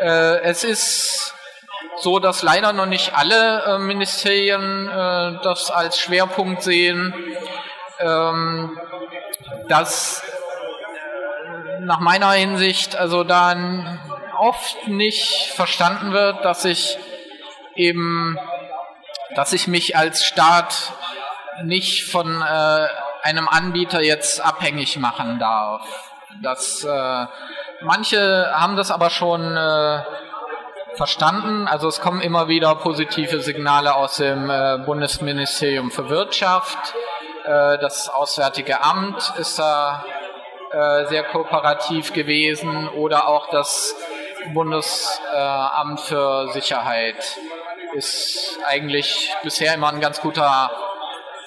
Äh, 0.00 0.40
es 0.42 0.62
ist 0.62 1.34
so, 1.98 2.18
dass 2.18 2.42
leider 2.42 2.72
noch 2.72 2.86
nicht 2.86 3.16
alle 3.16 3.64
äh, 3.64 3.78
Ministerien 3.78 4.88
äh, 4.88 5.42
das 5.42 5.70
als 5.70 5.98
Schwerpunkt 5.98 6.62
sehen. 6.62 7.14
Ähm, 7.98 8.78
dass 9.68 10.22
nach 11.80 12.00
meiner 12.00 12.32
Hinsicht 12.32 12.96
also 12.96 13.24
dann 13.24 14.00
oft 14.38 14.88
nicht 14.88 15.52
verstanden 15.54 16.12
wird, 16.12 16.44
dass 16.44 16.64
ich 16.64 16.98
eben, 17.74 18.38
dass 19.34 19.52
ich 19.52 19.66
mich 19.66 19.96
als 19.96 20.24
Staat 20.24 20.92
nicht 21.64 22.04
von 22.04 22.42
äh, 22.42 22.86
einem 23.22 23.48
Anbieter 23.48 24.02
jetzt 24.02 24.40
abhängig 24.40 24.98
machen 24.98 25.38
darf. 25.38 25.82
Das, 26.42 26.84
äh, 26.84 27.26
manche 27.82 28.52
haben 28.54 28.76
das 28.76 28.90
aber 28.90 29.10
schon 29.10 29.56
äh, 29.56 30.02
verstanden. 30.96 31.66
Also 31.66 31.88
es 31.88 32.00
kommen 32.00 32.20
immer 32.20 32.48
wieder 32.48 32.74
positive 32.76 33.40
Signale 33.40 33.94
aus 33.94 34.16
dem 34.16 34.50
äh, 34.50 34.78
Bundesministerium 34.84 35.90
für 35.90 36.08
Wirtschaft. 36.08 36.94
Äh, 37.44 37.78
das 37.78 38.08
Auswärtige 38.08 38.82
Amt 38.82 39.32
ist 39.38 39.58
da 39.58 40.04
äh, 40.72 41.06
sehr 41.06 41.24
kooperativ 41.24 42.12
gewesen 42.12 42.88
oder 42.88 43.28
auch 43.28 43.48
das 43.50 43.94
Bundesamt 44.52 46.00
für 46.00 46.52
Sicherheit 46.52 47.38
ist 47.94 48.58
eigentlich 48.66 49.32
bisher 49.42 49.74
immer 49.74 49.88
ein 49.88 50.00
ganz 50.00 50.20
guter 50.20 50.70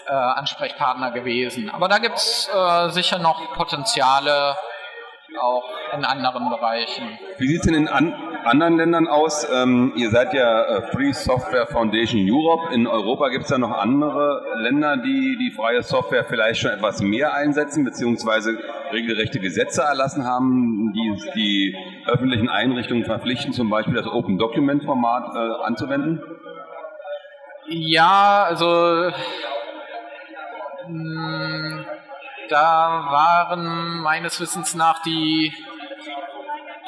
äh, 0.07 0.11
Ansprechpartner 0.11 1.11
gewesen. 1.11 1.69
Aber 1.69 1.87
da 1.87 1.99
gibt 1.99 2.17
es 2.17 2.49
äh, 2.53 2.89
sicher 2.89 3.19
noch 3.19 3.53
Potenziale 3.53 4.57
auch 5.39 5.69
in 5.93 6.05
anderen 6.05 6.49
Bereichen. 6.49 7.19
Wie 7.37 7.47
sieht 7.47 7.59
es 7.59 7.65
denn 7.65 7.75
in 7.75 7.87
an 7.87 8.28
anderen 8.49 8.77
Ländern 8.77 9.07
aus? 9.07 9.47
Ähm, 9.49 9.93
ihr 9.95 10.09
seid 10.09 10.33
ja 10.33 10.63
äh, 10.63 10.81
Free 10.91 11.13
Software 11.13 11.67
Foundation 11.67 12.21
Europe. 12.29 12.73
In 12.73 12.87
Europa 12.87 13.29
gibt 13.29 13.45
es 13.45 13.49
ja 13.49 13.57
noch 13.57 13.71
andere 13.71 14.43
Länder, 14.57 14.97
die 14.97 15.37
die 15.39 15.51
freie 15.55 15.81
Software 15.83 16.25
vielleicht 16.25 16.59
schon 16.59 16.71
etwas 16.71 17.01
mehr 17.01 17.33
einsetzen, 17.33 17.85
beziehungsweise 17.85 18.57
regelrechte 18.91 19.39
Gesetze 19.39 19.83
erlassen 19.83 20.25
haben, 20.25 20.93
die 20.93 21.21
die 21.35 21.75
öffentlichen 22.07 22.49
Einrichtungen 22.49 23.05
verpflichten, 23.05 23.53
zum 23.53 23.69
Beispiel 23.69 23.93
das 23.93 24.07
Open 24.07 24.37
Document 24.37 24.83
Format 24.83 25.35
äh, 25.35 25.63
anzuwenden? 25.65 26.21
Ja, 27.67 28.45
also 28.45 29.11
mh, 30.87 30.87
hm, 30.87 31.85
da 32.49 33.05
waren 33.11 33.99
meines 34.01 34.41
Wissens 34.41 34.73
nach 34.73 35.03
die, 35.03 35.53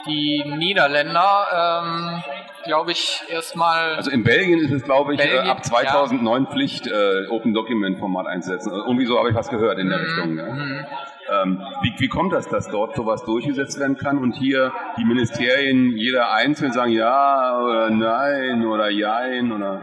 die 0.05 0.43
Niederländer, 0.45 1.83
ähm, 1.83 2.23
glaube 2.63 2.91
ich, 2.91 3.23
erstmal. 3.29 3.95
Also 3.95 4.11
in 4.11 4.23
Belgien 4.23 4.59
ist 4.59 4.71
es, 4.71 4.83
glaube 4.83 5.13
ich, 5.13 5.19
äh, 5.19 5.27
Belgien, 5.27 5.49
ab 5.49 5.65
2009 5.65 6.43
ja. 6.43 6.51
Pflicht, 6.51 6.87
äh, 6.87 7.27
Open 7.29 7.53
Document 7.53 7.99
Format 7.99 8.27
einzusetzen. 8.27 8.71
Also 8.71 8.85
irgendwie 8.85 9.05
so 9.05 9.17
habe 9.17 9.29
ich 9.29 9.35
was 9.35 9.49
gehört 9.49 9.79
in 9.79 9.89
der 9.89 9.99
mhm. 9.99 10.05
Richtung. 10.05 10.37
Ja. 10.37 10.45
Mhm. 10.45 10.85
Ähm, 11.31 11.63
wie, 11.81 11.93
wie 11.97 12.07
kommt 12.09 12.33
das, 12.33 12.49
dass 12.49 12.67
dort 12.67 12.95
sowas 12.95 13.23
durchgesetzt 13.23 13.79
werden 13.79 13.97
kann 13.97 14.17
und 14.17 14.33
hier 14.33 14.73
die 14.97 15.05
Ministerien 15.05 15.95
jeder 15.95 16.31
einzeln 16.33 16.73
sagen 16.73 16.91
ja 16.91 17.57
oder 17.61 17.89
nein 17.89 18.65
oder 18.65 18.89
jein 18.89 19.51
oder 19.51 19.81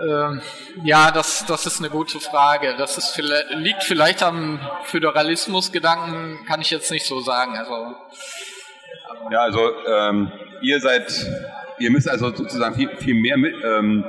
ähm, 0.00 0.40
ja, 0.84 1.10
das, 1.10 1.44
das 1.46 1.66
ist 1.66 1.78
eine 1.78 1.90
gute 1.90 2.18
Frage. 2.18 2.74
Das 2.78 2.96
ist, 2.96 3.20
liegt 3.50 3.84
vielleicht 3.84 4.22
am 4.22 4.58
Föderalismusgedanken, 4.84 6.44
kann 6.46 6.60
ich 6.60 6.70
jetzt 6.70 6.90
nicht 6.90 7.06
so 7.06 7.20
sagen. 7.20 7.56
Also, 7.56 7.94
ja, 9.30 9.40
also 9.40 9.60
ähm, 9.86 10.32
ihr 10.60 10.80
seid, 10.80 11.26
ihr 11.78 11.90
müsst 11.90 12.08
also 12.08 12.34
sozusagen 12.34 12.74
viel, 12.74 12.88
viel 12.96 13.14
mehr 13.14 13.36
mit, 13.36 13.54
ähm, 13.64 14.04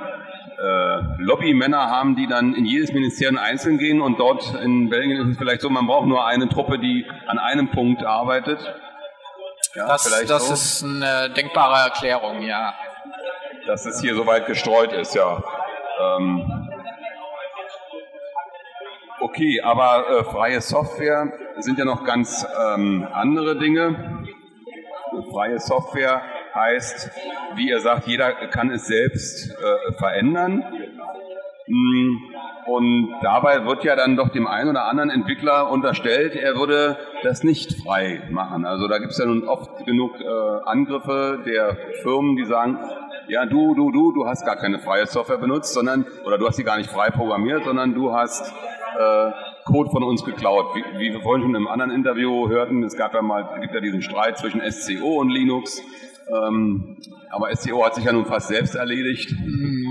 äh, 0.63 0.99
Lobbymänner 1.17 1.89
haben, 1.89 2.15
die 2.15 2.27
dann 2.27 2.53
in 2.53 2.65
jedes 2.65 2.93
Ministerium 2.93 3.37
einzeln 3.37 3.77
gehen 3.77 4.01
und 4.01 4.19
dort 4.19 4.53
in 4.63 4.89
Belgien 4.89 5.21
ist 5.21 5.31
es 5.31 5.37
vielleicht 5.37 5.61
so, 5.61 5.69
man 5.69 5.87
braucht 5.87 6.07
nur 6.07 6.25
eine 6.25 6.47
Truppe, 6.47 6.79
die 6.79 7.05
an 7.27 7.37
einem 7.37 7.69
Punkt 7.71 8.05
arbeitet. 8.05 8.59
Ja, 9.75 9.87
das 9.87 10.03
das 10.27 10.47
so. 10.47 10.53
ist 10.53 10.83
eine 10.83 11.31
denkbare 11.31 11.89
Erklärung, 11.89 12.43
ja. 12.43 12.73
Dass 13.65 13.85
es 13.85 14.01
hier 14.01 14.13
so 14.15 14.25
weit 14.27 14.45
gestreut 14.45 14.93
ist, 14.93 15.15
ja. 15.15 15.43
Ähm, 15.99 16.69
okay, 19.19 19.61
aber 19.61 20.05
äh, 20.09 20.23
freie 20.23 20.61
Software 20.61 21.33
sind 21.59 21.79
ja 21.79 21.85
noch 21.85 22.03
ganz 22.03 22.45
ähm, 22.75 23.07
andere 23.11 23.57
Dinge. 23.57 24.22
Freie 25.31 25.59
Software 25.59 26.21
heißt, 26.55 27.11
wie 27.55 27.69
ihr 27.69 27.79
sagt, 27.79 28.07
jeder 28.07 28.31
kann 28.47 28.71
es 28.71 28.87
selbst 28.87 29.51
äh, 29.51 29.93
verändern. 29.93 30.63
Mm, 31.67 32.17
und 32.65 33.15
dabei 33.21 33.65
wird 33.65 33.83
ja 33.83 33.95
dann 33.95 34.15
doch 34.15 34.29
dem 34.29 34.47
einen 34.47 34.69
oder 34.69 34.85
anderen 34.85 35.09
Entwickler 35.09 35.69
unterstellt, 35.69 36.35
er 36.35 36.55
würde 36.55 36.97
das 37.23 37.43
nicht 37.43 37.73
frei 37.83 38.21
machen. 38.29 38.65
Also 38.65 38.87
da 38.87 38.99
gibt 38.99 39.11
es 39.11 39.17
ja 39.17 39.25
nun 39.25 39.47
oft 39.47 39.85
genug 39.85 40.19
äh, 40.19 40.25
Angriffe 40.65 41.41
der 41.45 41.77
Firmen, 42.01 42.35
die 42.35 42.45
sagen, 42.45 42.79
ja, 43.27 43.45
du, 43.45 43.73
du, 43.75 43.91
du, 43.91 44.11
du 44.11 44.27
hast 44.27 44.45
gar 44.45 44.55
keine 44.55 44.79
freie 44.79 45.07
Software 45.07 45.37
benutzt, 45.37 45.73
sondern, 45.73 46.05
oder 46.25 46.37
du 46.37 46.47
hast 46.47 46.57
sie 46.57 46.63
gar 46.63 46.77
nicht 46.77 46.89
frei 46.89 47.09
programmiert, 47.09 47.63
sondern 47.63 47.93
du 47.93 48.13
hast 48.13 48.53
äh, 48.97 49.31
Code 49.65 49.89
von 49.89 50.03
uns 50.03 50.23
geklaut. 50.23 50.75
Wie, 50.75 50.83
wie 50.99 51.13
wir 51.13 51.21
vorhin 51.21 51.43
schon 51.43 51.55
im 51.55 51.67
anderen 51.67 51.91
Interview 51.91 52.49
hörten, 52.49 52.83
es 52.83 52.95
gab 52.95 53.13
ja 53.13 53.21
mal, 53.21 53.59
gibt 53.61 53.73
ja 53.73 53.81
diesen 53.81 54.01
Streit 54.01 54.37
zwischen 54.37 54.61
SCO 54.71 55.19
und 55.19 55.29
Linux. 55.29 55.81
Ähm, 56.29 56.97
aber 57.31 57.53
SCO 57.55 57.85
hat 57.85 57.95
sich 57.95 58.05
ja 58.05 58.13
nun 58.13 58.25
fast 58.25 58.47
selbst 58.47 58.75
erledigt. 58.75 59.33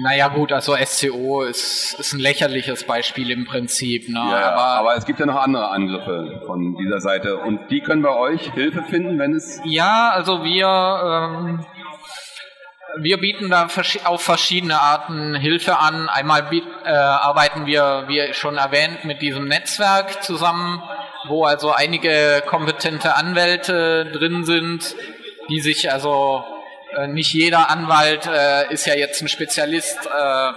Naja 0.02 0.28
gut, 0.28 0.52
also 0.52 0.74
SCO 0.84 1.42
ist, 1.42 1.96
ist 1.98 2.12
ein 2.14 2.20
lächerliches 2.20 2.84
Beispiel 2.84 3.30
im 3.30 3.44
Prinzip. 3.44 4.08
Ne? 4.08 4.14
Ja, 4.14 4.52
aber, 4.52 4.62
aber 4.62 4.96
es 4.96 5.04
gibt 5.04 5.18
ja 5.18 5.26
noch 5.26 5.36
andere 5.36 5.68
Angriffe 5.68 6.42
von 6.46 6.76
dieser 6.76 7.00
Seite 7.00 7.38
und 7.38 7.70
die 7.70 7.80
können 7.80 8.02
bei 8.02 8.16
euch 8.16 8.52
Hilfe 8.52 8.82
finden, 8.82 9.18
wenn 9.18 9.34
es... 9.34 9.60
Ja, 9.64 10.10
also 10.14 10.42
wir... 10.44 10.66
Ähm 10.66 11.66
wir 12.98 13.18
bieten 13.18 13.50
da 13.50 13.68
auf 14.04 14.22
verschiedene 14.22 14.80
Arten 14.80 15.34
Hilfe 15.34 15.78
an. 15.78 16.08
Einmal 16.08 16.46
äh, 16.52 16.90
arbeiten 16.90 17.66
wir, 17.66 18.04
wie 18.06 18.34
schon 18.34 18.58
erwähnt, 18.58 19.04
mit 19.04 19.22
diesem 19.22 19.46
Netzwerk 19.48 20.22
zusammen, 20.22 20.82
wo 21.28 21.44
also 21.44 21.72
einige 21.72 22.42
kompetente 22.46 23.16
Anwälte 23.16 24.06
drin 24.12 24.44
sind, 24.44 24.94
die 25.48 25.60
sich 25.60 25.90
also 25.90 26.44
äh, 26.96 27.06
nicht 27.06 27.32
jeder 27.32 27.70
Anwalt 27.70 28.26
äh, 28.26 28.72
ist 28.72 28.86
ja 28.86 28.94
jetzt 28.94 29.22
ein 29.22 29.28
Spezialist, 29.28 30.06
äh, 30.06 30.52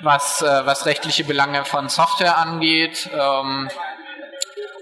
was, 0.00 0.42
äh, 0.42 0.66
was 0.66 0.86
rechtliche 0.86 1.24
Belange 1.24 1.64
von 1.64 1.88
Software 1.88 2.38
angeht. 2.38 3.10
Ähm, 3.12 3.68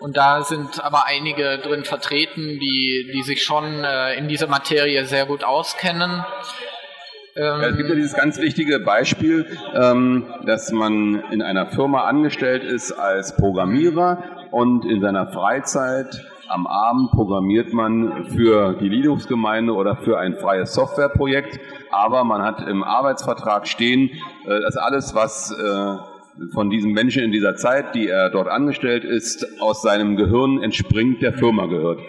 und 0.01 0.17
da 0.17 0.43
sind 0.43 0.83
aber 0.85 1.07
einige 1.07 1.59
drin 1.59 1.85
vertreten, 1.85 2.59
die, 2.61 3.11
die 3.13 3.23
sich 3.23 3.43
schon 3.43 3.65
äh, 3.85 4.15
in 4.15 4.29
dieser 4.29 4.47
Materie 4.47 5.05
sehr 5.05 5.27
gut 5.27 5.45
auskennen. 5.45 6.25
Ähm 7.35 7.61
ja, 7.61 7.69
es 7.69 7.77
gibt 7.77 7.89
ja 7.89 7.95
dieses 7.95 8.15
ganz 8.15 8.39
wichtige 8.39 8.81
Beispiel, 8.81 9.47
ähm, 9.75 10.27
dass 10.45 10.73
man 10.73 11.23
in 11.31 11.43
einer 11.43 11.67
Firma 11.67 12.05
angestellt 12.05 12.65
ist 12.65 12.93
als 12.93 13.37
Programmierer 13.37 14.23
und 14.51 14.85
in 14.85 15.01
seiner 15.01 15.29
Freizeit 15.33 16.25
am 16.49 16.67
Abend 16.67 17.11
programmiert 17.11 17.73
man 17.73 18.27
für 18.27 18.75
die 18.75 18.89
Linux-Gemeinde 18.89 19.73
oder 19.73 19.97
für 19.97 20.19
ein 20.19 20.37
freies 20.37 20.75
Softwareprojekt, 20.75 21.59
aber 21.91 22.23
man 22.25 22.43
hat 22.43 22.67
im 22.69 22.85
Arbeitsvertrag 22.85 23.67
stehen, 23.67 24.11
äh, 24.45 24.61
dass 24.61 24.77
alles, 24.77 25.15
was 25.15 25.51
äh, 25.51 26.16
von 26.53 26.71
diesem 26.71 26.93
Menschen 26.93 27.23
in 27.23 27.33
dieser 27.33 27.57
Zeit, 27.57 27.95
die 27.95 28.09
er 28.09 28.31
dort 28.31 28.49
angestellt 28.49 29.05
ist, 29.05 29.61
aus 29.61 29.83
seinem 29.83 30.17
Gehirn 30.17 30.63
entspringt, 30.63 31.23
der 31.23 31.33
Firma 31.33 31.67
gehört. 31.67 32.01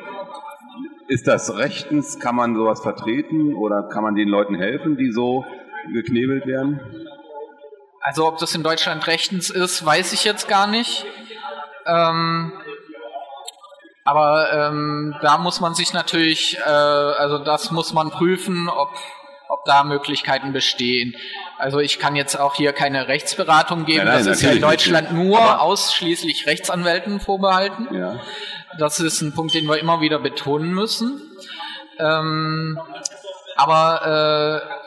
Ist 1.07 1.27
das 1.27 1.57
rechtens? 1.57 2.19
Kann 2.19 2.35
man 2.35 2.55
sowas 2.55 2.81
vertreten 2.81 3.55
oder 3.55 3.83
kann 3.83 4.03
man 4.03 4.15
den 4.15 4.27
Leuten 4.27 4.55
helfen, 4.55 4.97
die 4.97 5.11
so 5.11 5.45
geknebelt 5.93 6.45
werden? 6.45 6.81
Also 8.01 8.27
ob 8.27 8.37
das 8.37 8.53
in 8.55 8.63
Deutschland 8.63 9.07
rechtens 9.07 9.49
ist, 9.49 9.85
weiß 9.85 10.13
ich 10.13 10.25
jetzt 10.25 10.47
gar 10.47 10.67
nicht. 10.67 11.05
Ähm, 11.85 12.51
aber 14.03 14.53
ähm, 14.53 15.15
da 15.21 15.37
muss 15.37 15.59
man 15.59 15.73
sich 15.73 15.93
natürlich, 15.93 16.57
äh, 16.59 16.69
also 16.69 17.39
das 17.39 17.71
muss 17.71 17.93
man 17.93 18.09
prüfen, 18.09 18.69
ob, 18.69 18.89
ob 19.49 19.65
da 19.65 19.83
Möglichkeiten 19.83 20.53
bestehen. 20.53 21.15
Also 21.57 21.79
ich 21.79 21.99
kann 21.99 22.15
jetzt 22.15 22.39
auch 22.39 22.55
hier 22.55 22.73
keine 22.73 23.07
Rechtsberatung 23.07 23.85
geben. 23.85 24.05
Nein, 24.05 24.15
nein, 24.15 24.25
das 24.25 24.37
ist 24.37 24.43
ja 24.43 24.51
in 24.51 24.61
Deutschland 24.61 25.11
nicht. 25.11 25.23
nur 25.23 25.61
ausschließlich 25.61 26.47
Rechtsanwälten 26.47 27.19
vorbehalten. 27.19 27.87
Ja. 27.93 28.19
Das 28.77 28.99
ist 28.99 29.21
ein 29.21 29.33
Punkt, 29.33 29.53
den 29.53 29.65
wir 29.65 29.79
immer 29.79 30.01
wieder 30.01 30.19
betonen 30.19 30.73
müssen. 30.73 31.21
Ähm, 31.99 32.79
aber 33.55 34.61
äh, 34.63 34.77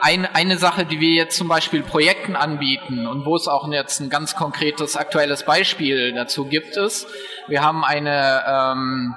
ein, 0.00 0.26
eine 0.26 0.58
Sache, 0.58 0.84
die 0.84 1.00
wir 1.00 1.10
jetzt 1.10 1.36
zum 1.38 1.48
Beispiel 1.48 1.82
Projekten 1.82 2.36
anbieten 2.36 3.06
und 3.06 3.24
wo 3.24 3.36
es 3.36 3.48
auch 3.48 3.66
jetzt 3.70 4.00
ein 4.00 4.10
ganz 4.10 4.34
konkretes 4.34 4.96
aktuelles 4.96 5.44
Beispiel 5.44 6.12
dazu 6.12 6.44
gibt, 6.44 6.76
ist, 6.76 7.06
wir 7.46 7.62
haben 7.62 7.84
eine 7.84 8.44
ähm, 8.46 9.14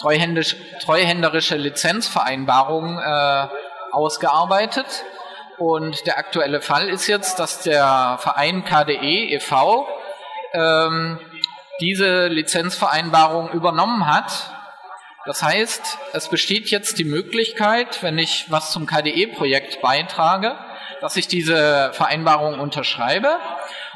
treuhändisch, 0.00 0.56
treuhänderische 0.82 1.56
Lizenzvereinbarung 1.56 2.98
äh, 2.98 3.46
ausgearbeitet. 3.96 5.04
Und 5.58 6.06
der 6.06 6.18
aktuelle 6.18 6.60
Fall 6.60 6.88
ist 6.88 7.06
jetzt, 7.06 7.38
dass 7.38 7.62
der 7.62 8.18
Verein 8.20 8.64
KDE 8.64 9.34
e.V. 9.34 9.88
Ähm, 10.52 11.18
diese 11.80 12.28
Lizenzvereinbarung 12.28 13.50
übernommen 13.50 14.06
hat 14.06 14.50
das 15.26 15.42
heißt, 15.42 15.98
es 16.12 16.28
besteht 16.28 16.70
jetzt 16.70 17.00
die 17.00 17.04
Möglichkeit, 17.04 18.00
wenn 18.04 18.16
ich 18.16 18.46
was 18.48 18.70
zum 18.70 18.86
KDE-Projekt 18.86 19.82
beitrage, 19.82 20.56
dass 21.00 21.16
ich 21.16 21.26
diese 21.26 21.90
Vereinbarung 21.94 22.60
unterschreibe 22.60 23.36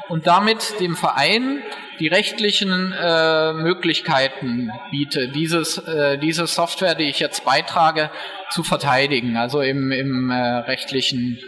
und 0.09 0.27
damit 0.27 0.77
dem 0.81 0.97
Verein 0.97 1.63
die 2.01 2.07
rechtlichen 2.07 2.91
äh, 2.91 3.53
Möglichkeiten 3.53 4.71
biete, 4.89 5.27
dieses, 5.27 5.77
äh, 5.77 6.17
diese 6.17 6.47
Software, 6.47 6.95
die 6.95 7.07
ich 7.07 7.19
jetzt 7.19 7.45
beitrage, 7.45 8.09
zu 8.49 8.63
verteidigen, 8.63 9.37
also 9.37 9.61
im, 9.61 9.91
im 9.91 10.31
äh, 10.31 10.35
rechtlichen 10.35 11.39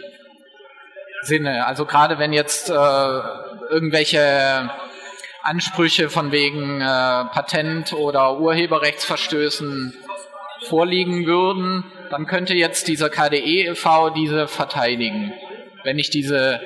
Sinne. 1.22 1.66
Also 1.66 1.86
gerade 1.86 2.20
wenn 2.20 2.32
jetzt 2.32 2.70
äh, 2.70 2.72
irgendwelche 2.72 4.70
Ansprüche 5.42 6.08
von 6.08 6.30
wegen 6.30 6.80
äh, 6.80 6.84
Patent- 6.84 7.92
oder 7.92 8.38
Urheberrechtsverstößen 8.38 9.92
vorliegen 10.68 11.26
würden, 11.26 11.84
dann 12.10 12.26
könnte 12.26 12.54
jetzt 12.54 12.86
dieser 12.86 13.10
KDE 13.10 13.70
e.V. 13.70 14.10
diese 14.10 14.46
verteidigen, 14.46 15.32
wenn 15.82 15.98
ich 15.98 16.10
diese 16.10 16.60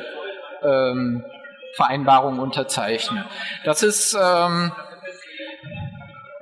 ähm, 0.63 1.25
Vereinbarung 1.77 2.39
unterzeichne. 2.39 3.27
Das 3.65 3.83
ist 3.83 4.15
ähm, 4.15 4.73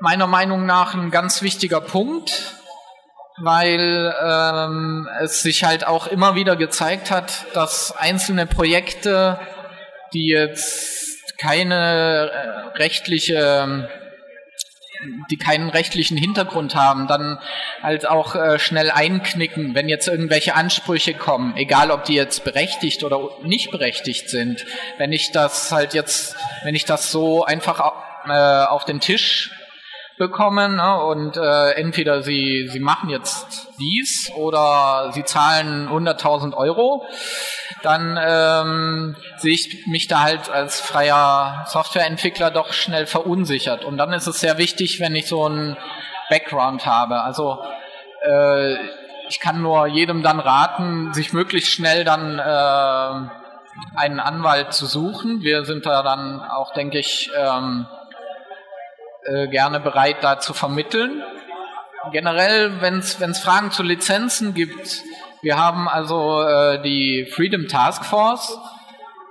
meiner 0.00 0.26
Meinung 0.26 0.66
nach 0.66 0.94
ein 0.94 1.10
ganz 1.10 1.42
wichtiger 1.42 1.80
Punkt, 1.80 2.54
weil 3.38 4.14
ähm, 4.22 5.08
es 5.20 5.42
sich 5.42 5.64
halt 5.64 5.86
auch 5.86 6.06
immer 6.06 6.34
wieder 6.34 6.56
gezeigt 6.56 7.10
hat, 7.10 7.46
dass 7.54 7.94
einzelne 7.96 8.46
Projekte, 8.46 9.38
die 10.12 10.28
jetzt 10.28 11.38
keine 11.38 12.30
äh, 12.32 12.78
rechtliche 12.78 13.88
die 15.30 15.36
keinen 15.36 15.68
rechtlichen 15.68 16.16
Hintergrund 16.16 16.74
haben, 16.74 17.06
dann 17.06 17.38
halt 17.82 18.08
auch 18.08 18.34
äh, 18.34 18.58
schnell 18.58 18.90
einknicken, 18.90 19.74
wenn 19.74 19.88
jetzt 19.88 20.08
irgendwelche 20.08 20.54
Ansprüche 20.54 21.14
kommen, 21.14 21.56
egal 21.56 21.90
ob 21.90 22.04
die 22.04 22.14
jetzt 22.14 22.44
berechtigt 22.44 23.04
oder 23.04 23.20
nicht 23.42 23.70
berechtigt 23.70 24.28
sind. 24.28 24.64
Wenn 24.98 25.12
ich 25.12 25.32
das 25.32 25.72
halt 25.72 25.94
jetzt, 25.94 26.36
wenn 26.64 26.74
ich 26.74 26.84
das 26.84 27.10
so 27.10 27.44
einfach 27.44 27.92
äh, 28.28 28.64
auf 28.66 28.84
den 28.84 29.00
Tisch 29.00 29.50
bekommen 30.18 30.76
ne? 30.76 31.00
und 31.02 31.36
äh, 31.36 31.72
entweder 31.72 32.22
sie, 32.22 32.68
sie 32.68 32.80
machen 32.80 33.10
jetzt 33.10 33.68
dies 33.78 34.30
oder 34.34 35.10
sie 35.12 35.24
zahlen 35.24 35.88
100.000 35.88 36.54
Euro, 36.54 37.06
dann 37.82 38.18
ähm, 38.20 39.16
sehe 39.36 39.52
ich 39.52 39.86
mich 39.86 40.08
da 40.08 40.22
halt 40.22 40.50
als 40.50 40.80
freier 40.80 41.64
Softwareentwickler 41.68 42.50
doch 42.50 42.72
schnell 42.72 43.06
verunsichert. 43.06 43.84
Und 43.84 43.98
dann 43.98 44.12
ist 44.12 44.26
es 44.26 44.40
sehr 44.40 44.58
wichtig, 44.58 45.00
wenn 45.00 45.14
ich 45.14 45.26
so 45.26 45.44
einen 45.44 45.76
Background 46.30 46.86
habe. 46.86 47.20
Also 47.20 47.62
äh, 48.22 48.74
ich 49.28 49.40
kann 49.40 49.60
nur 49.60 49.86
jedem 49.86 50.22
dann 50.22 50.40
raten, 50.40 51.12
sich 51.12 51.32
möglichst 51.32 51.72
schnell 51.72 52.04
dann 52.04 52.38
äh, 52.38 53.28
einen 53.96 54.20
Anwalt 54.20 54.72
zu 54.72 54.86
suchen. 54.86 55.42
Wir 55.42 55.64
sind 55.64 55.84
da 55.84 56.02
dann 56.02 56.40
auch, 56.40 56.72
denke 56.72 56.98
ich, 56.98 57.30
ähm, 57.36 57.86
äh, 59.26 59.48
gerne 59.48 59.80
bereit, 59.80 60.16
da 60.22 60.40
zu 60.40 60.54
vermitteln. 60.54 61.22
Generell, 62.12 62.80
wenn 62.80 62.98
es 62.98 63.38
Fragen 63.38 63.72
zu 63.72 63.82
Lizenzen 63.82 64.54
gibt, 64.54 65.02
wir 65.42 65.56
haben 65.56 65.88
also 65.88 66.42
äh, 66.42 66.82
die 66.82 67.26
Freedom 67.30 67.68
Task 67.68 68.04
Force, 68.04 68.58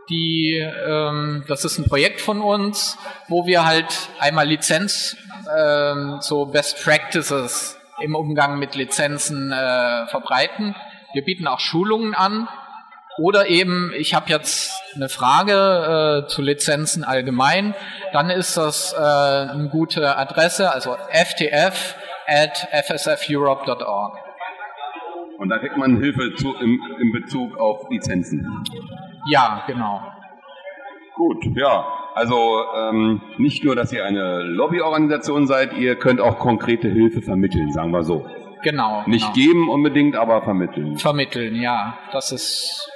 die, 0.09 0.57
ähm, 0.87 1.43
das 1.47 1.65
ist 1.65 1.77
ein 1.77 1.87
Projekt 1.87 2.21
von 2.21 2.41
uns, 2.41 2.97
wo 3.27 3.45
wir 3.45 3.65
halt 3.65 4.09
einmal 4.19 4.47
Lizenz, 4.47 5.17
ähm, 5.57 6.17
so 6.21 6.45
Best 6.45 6.83
Practices 6.83 7.77
im 8.01 8.15
Umgang 8.15 8.59
mit 8.59 8.75
Lizenzen 8.75 9.51
äh, 9.51 10.07
verbreiten. 10.07 10.75
Wir 11.13 11.23
bieten 11.23 11.47
auch 11.47 11.59
Schulungen 11.59 12.13
an, 12.13 12.47
oder 13.17 13.47
eben, 13.47 13.91
ich 13.97 14.13
habe 14.13 14.29
jetzt 14.29 14.71
eine 14.95 15.09
Frage 15.09 16.23
äh, 16.25 16.27
zu 16.27 16.41
Lizenzen 16.41 17.03
allgemein, 17.03 17.73
dann 18.13 18.29
ist 18.29 18.57
das 18.57 18.93
äh, 18.93 18.97
eine 18.97 19.69
gute 19.69 20.17
Adresse, 20.17 20.71
also 20.71 20.95
ftf 21.11 21.95
at 22.27 22.67
fsfeurope.org. 22.71 24.17
Und 25.37 25.49
da 25.49 25.57
kriegt 25.59 25.77
man 25.77 25.97
Hilfe 25.97 26.33
zu, 26.35 26.55
im, 26.55 26.81
in 26.99 27.11
Bezug 27.11 27.57
auf 27.57 27.89
Lizenzen. 27.89 28.63
Ja, 29.29 29.63
genau. 29.67 30.01
Gut, 31.15 31.45
ja. 31.55 31.85
Also 32.13 32.63
ähm, 32.75 33.21
nicht 33.37 33.63
nur, 33.63 33.75
dass 33.75 33.91
ihr 33.91 34.05
eine 34.05 34.41
Lobbyorganisation 34.43 35.47
seid, 35.47 35.73
ihr 35.73 35.95
könnt 35.97 36.21
auch 36.21 36.39
konkrete 36.39 36.87
Hilfe 36.87 37.21
vermitteln, 37.21 37.71
sagen 37.71 37.91
wir 37.91 38.03
so. 38.03 38.25
Genau. 38.63 39.03
Nicht 39.05 39.33
genau. 39.33 39.47
geben 39.47 39.69
unbedingt, 39.69 40.15
aber 40.15 40.41
vermitteln. 40.41 40.97
Vermitteln, 40.97 41.55
ja. 41.55 41.97
Das 42.11 42.31
ist 42.31 42.89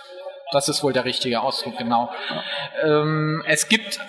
das 0.52 0.70
ist 0.70 0.84
wohl 0.84 0.94
der 0.94 1.06
richtige 1.06 1.42
Ausdruck, 1.42 1.78
genau. 1.78 2.12
Ähm, 2.84 3.44
es 3.46 3.68
gibt, 3.68 4.00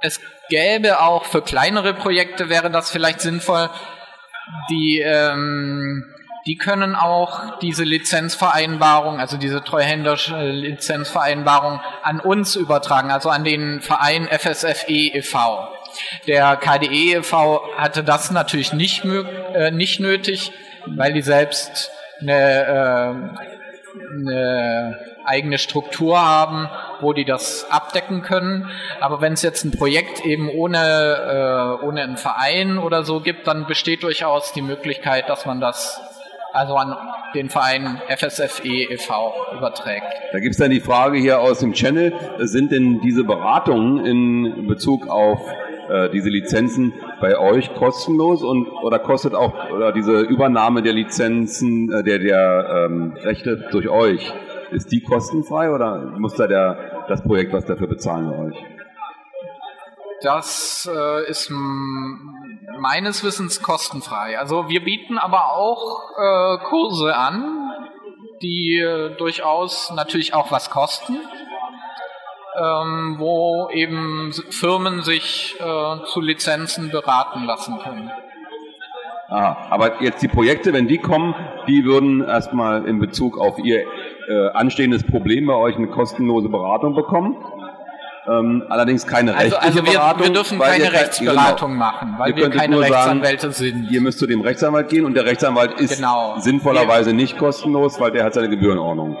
es 0.00 0.20
gäbe 0.48 1.00
auch 1.00 1.24
für 1.24 1.42
kleinere 1.42 1.94
Projekte 1.94 2.48
wäre 2.48 2.70
das 2.70 2.90
vielleicht 2.90 3.20
sinnvoll, 3.20 3.70
die, 4.70 5.00
ähm, 5.00 6.04
die 6.46 6.56
können 6.56 6.94
auch 6.94 7.58
diese 7.60 7.84
Lizenzvereinbarung, 7.84 9.20
also 9.20 9.36
diese 9.36 9.62
treuhänderische 9.62 10.36
Lizenzvereinbarung 10.50 11.80
an 12.02 12.20
uns 12.20 12.56
übertragen, 12.56 13.10
also 13.10 13.30
an 13.30 13.44
den 13.44 13.80
Verein 13.80 14.26
FSFE 14.28 15.14
e.V. 15.14 15.68
Der 16.26 16.56
KDE 16.56 17.18
e.V. 17.18 17.62
hatte 17.76 18.02
das 18.02 18.30
natürlich 18.30 18.72
nicht, 18.72 19.04
äh, 19.04 19.70
nicht 19.70 20.00
nötig, 20.00 20.52
weil 20.86 21.12
die 21.12 21.22
selbst 21.22 21.90
eine, 22.20 22.64
äh, 22.64 24.12
eine 24.12 25.11
eigene 25.24 25.58
Struktur 25.58 26.20
haben, 26.20 26.68
wo 27.00 27.12
die 27.12 27.24
das 27.24 27.66
abdecken 27.70 28.22
können. 28.22 28.70
Aber 29.00 29.20
wenn 29.20 29.32
es 29.34 29.42
jetzt 29.42 29.64
ein 29.64 29.72
Projekt 29.72 30.24
eben 30.24 30.48
ohne, 30.48 31.78
äh, 31.80 31.84
ohne 31.84 32.02
einen 32.02 32.16
Verein 32.16 32.78
oder 32.78 33.04
so 33.04 33.20
gibt, 33.20 33.46
dann 33.46 33.66
besteht 33.66 34.02
durchaus 34.02 34.52
die 34.52 34.62
Möglichkeit, 34.62 35.28
dass 35.28 35.46
man 35.46 35.60
das 35.60 36.00
also 36.52 36.74
an 36.74 36.94
den 37.34 37.48
Verein 37.48 38.00
FSFE 38.08 38.92
e.V. 38.92 39.34
überträgt. 39.56 40.06
Da 40.32 40.38
gibt 40.38 40.52
es 40.52 40.58
dann 40.58 40.70
die 40.70 40.80
Frage 40.80 41.18
hier 41.18 41.40
aus 41.40 41.60
dem 41.60 41.72
Channel, 41.72 42.12
sind 42.40 42.72
denn 42.72 43.00
diese 43.00 43.24
Beratungen 43.24 44.04
in 44.04 44.66
Bezug 44.66 45.08
auf 45.08 45.40
äh, 45.88 46.10
diese 46.10 46.28
Lizenzen 46.28 46.92
bei 47.20 47.38
euch 47.38 47.74
kostenlos 47.74 48.42
und 48.42 48.68
oder 48.68 48.98
kostet 48.98 49.34
auch 49.34 49.70
oder 49.70 49.92
diese 49.92 50.20
Übernahme 50.20 50.82
der 50.82 50.92
Lizenzen, 50.92 51.92
äh, 51.92 52.02
der, 52.02 52.18
der 52.18 52.86
ähm, 52.86 53.14
Rechte 53.22 53.68
durch 53.72 53.88
euch 53.88 54.32
ist 54.72 54.90
die 54.92 55.02
kostenfrei 55.02 55.70
oder 55.70 55.98
muss 56.18 56.34
da 56.34 56.46
der, 56.46 57.04
das 57.08 57.22
Projekt 57.22 57.52
was 57.52 57.64
dafür 57.64 57.86
bezahlen 57.86 58.30
bei 58.30 58.38
euch? 58.46 58.64
Das 60.22 60.88
äh, 60.92 61.28
ist 61.28 61.50
meines 61.50 63.24
Wissens 63.24 63.62
kostenfrei. 63.62 64.38
Also 64.38 64.68
wir 64.68 64.84
bieten 64.84 65.18
aber 65.18 65.52
auch 65.52 66.10
äh, 66.16 66.58
Kurse 66.68 67.16
an, 67.16 67.72
die 68.40 68.78
äh, 68.78 69.16
durchaus 69.16 69.92
natürlich 69.94 70.34
auch 70.34 70.50
was 70.50 70.70
kosten, 70.70 71.16
ähm, 72.60 73.16
wo 73.18 73.68
eben 73.72 74.32
Firmen 74.50 75.02
sich 75.02 75.56
äh, 75.58 76.04
zu 76.06 76.20
Lizenzen 76.20 76.90
beraten 76.90 77.44
lassen 77.44 77.78
können. 77.80 78.10
Ah, 79.28 79.56
aber 79.70 80.02
jetzt 80.02 80.22
die 80.22 80.28
Projekte, 80.28 80.74
wenn 80.74 80.88
die 80.88 80.98
kommen, 80.98 81.34
die 81.66 81.84
würden 81.86 82.22
erstmal 82.22 82.86
in 82.86 82.98
Bezug 82.98 83.38
auf 83.38 83.58
ihr 83.58 83.86
äh, 84.28 84.48
anstehendes 84.54 85.04
Problem 85.04 85.46
bei 85.46 85.54
euch 85.54 85.76
eine 85.76 85.88
kostenlose 85.88 86.48
Beratung 86.48 86.94
bekommen. 86.94 87.36
Ähm, 88.30 88.64
allerdings 88.68 89.04
keine 89.06 89.34
Also, 89.34 89.56
rechtliche 89.56 89.80
also 89.80 89.84
wir, 89.84 89.92
Beratung. 89.98 90.22
wir 90.22 90.32
dürfen 90.32 90.58
keine 90.60 90.84
ihr 90.84 90.92
Rechtsberatung 90.92 91.72
genau. 91.72 91.84
machen, 91.84 92.14
weil 92.18 92.36
wir 92.36 92.50
keine 92.50 92.76
nur 92.76 92.82
sagen, 92.84 92.94
Rechtsanwälte 92.94 93.50
sind. 93.50 93.90
Ihr 93.90 94.00
müsst 94.00 94.20
zu 94.20 94.26
dem 94.28 94.42
Rechtsanwalt 94.42 94.88
gehen 94.88 95.04
und 95.04 95.14
der 95.14 95.24
Rechtsanwalt 95.24 95.72
ist 95.80 95.96
Genau. 95.96 96.36
sinnvollerweise 96.38 97.12
nicht 97.14 97.36
kostenlos, 97.36 97.98
weil 97.98 98.12
der 98.12 98.22
hat 98.24 98.34
seine 98.34 98.48
Gebührenordnung. 98.48 99.16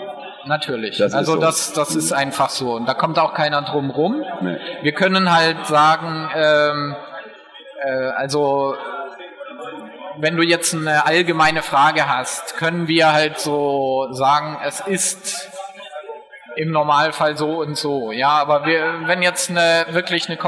Natürlich. 0.46 0.98
Das 0.98 1.08
ist 1.08 1.14
also 1.14 1.34
so. 1.34 1.40
das, 1.40 1.72
das 1.72 1.96
ist 1.96 2.12
einfach 2.12 2.48
so. 2.50 2.74
Und 2.74 2.88
da 2.88 2.94
kommt 2.94 3.18
auch 3.18 3.34
keiner 3.34 3.62
drum 3.62 3.90
rum. 3.90 4.22
Nee. 4.40 4.56
Wir 4.82 4.92
können 4.92 5.32
halt 5.34 5.66
sagen, 5.66 6.28
ähm, 6.36 6.94
äh, 7.84 7.90
also 8.16 8.74
wenn 10.18 10.36
du 10.36 10.42
jetzt 10.42 10.74
eine 10.74 11.06
allgemeine 11.06 11.62
Frage 11.62 12.08
hast, 12.08 12.56
können 12.56 12.88
wir 12.88 13.12
halt 13.12 13.38
so 13.38 14.08
sagen, 14.10 14.58
es 14.64 14.80
ist 14.80 15.50
im 16.56 16.70
Normalfall 16.70 17.36
so 17.36 17.60
und 17.60 17.76
so. 17.76 18.12
Ja, 18.12 18.30
aber 18.30 18.66
wir, 18.66 19.06
wenn 19.06 19.22
jetzt 19.22 19.50
eine 19.50 19.86
wirklich 19.90 20.28
eine, 20.28 20.38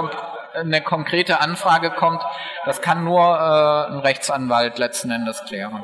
eine 0.54 0.80
konkrete 0.82 1.40
Anfrage 1.40 1.90
kommt, 1.90 2.22
das 2.66 2.80
kann 2.82 3.04
nur 3.04 3.20
äh, 3.20 3.92
ein 3.92 3.98
Rechtsanwalt 4.00 4.78
letzten 4.78 5.10
Endes 5.10 5.42
klären. 5.44 5.82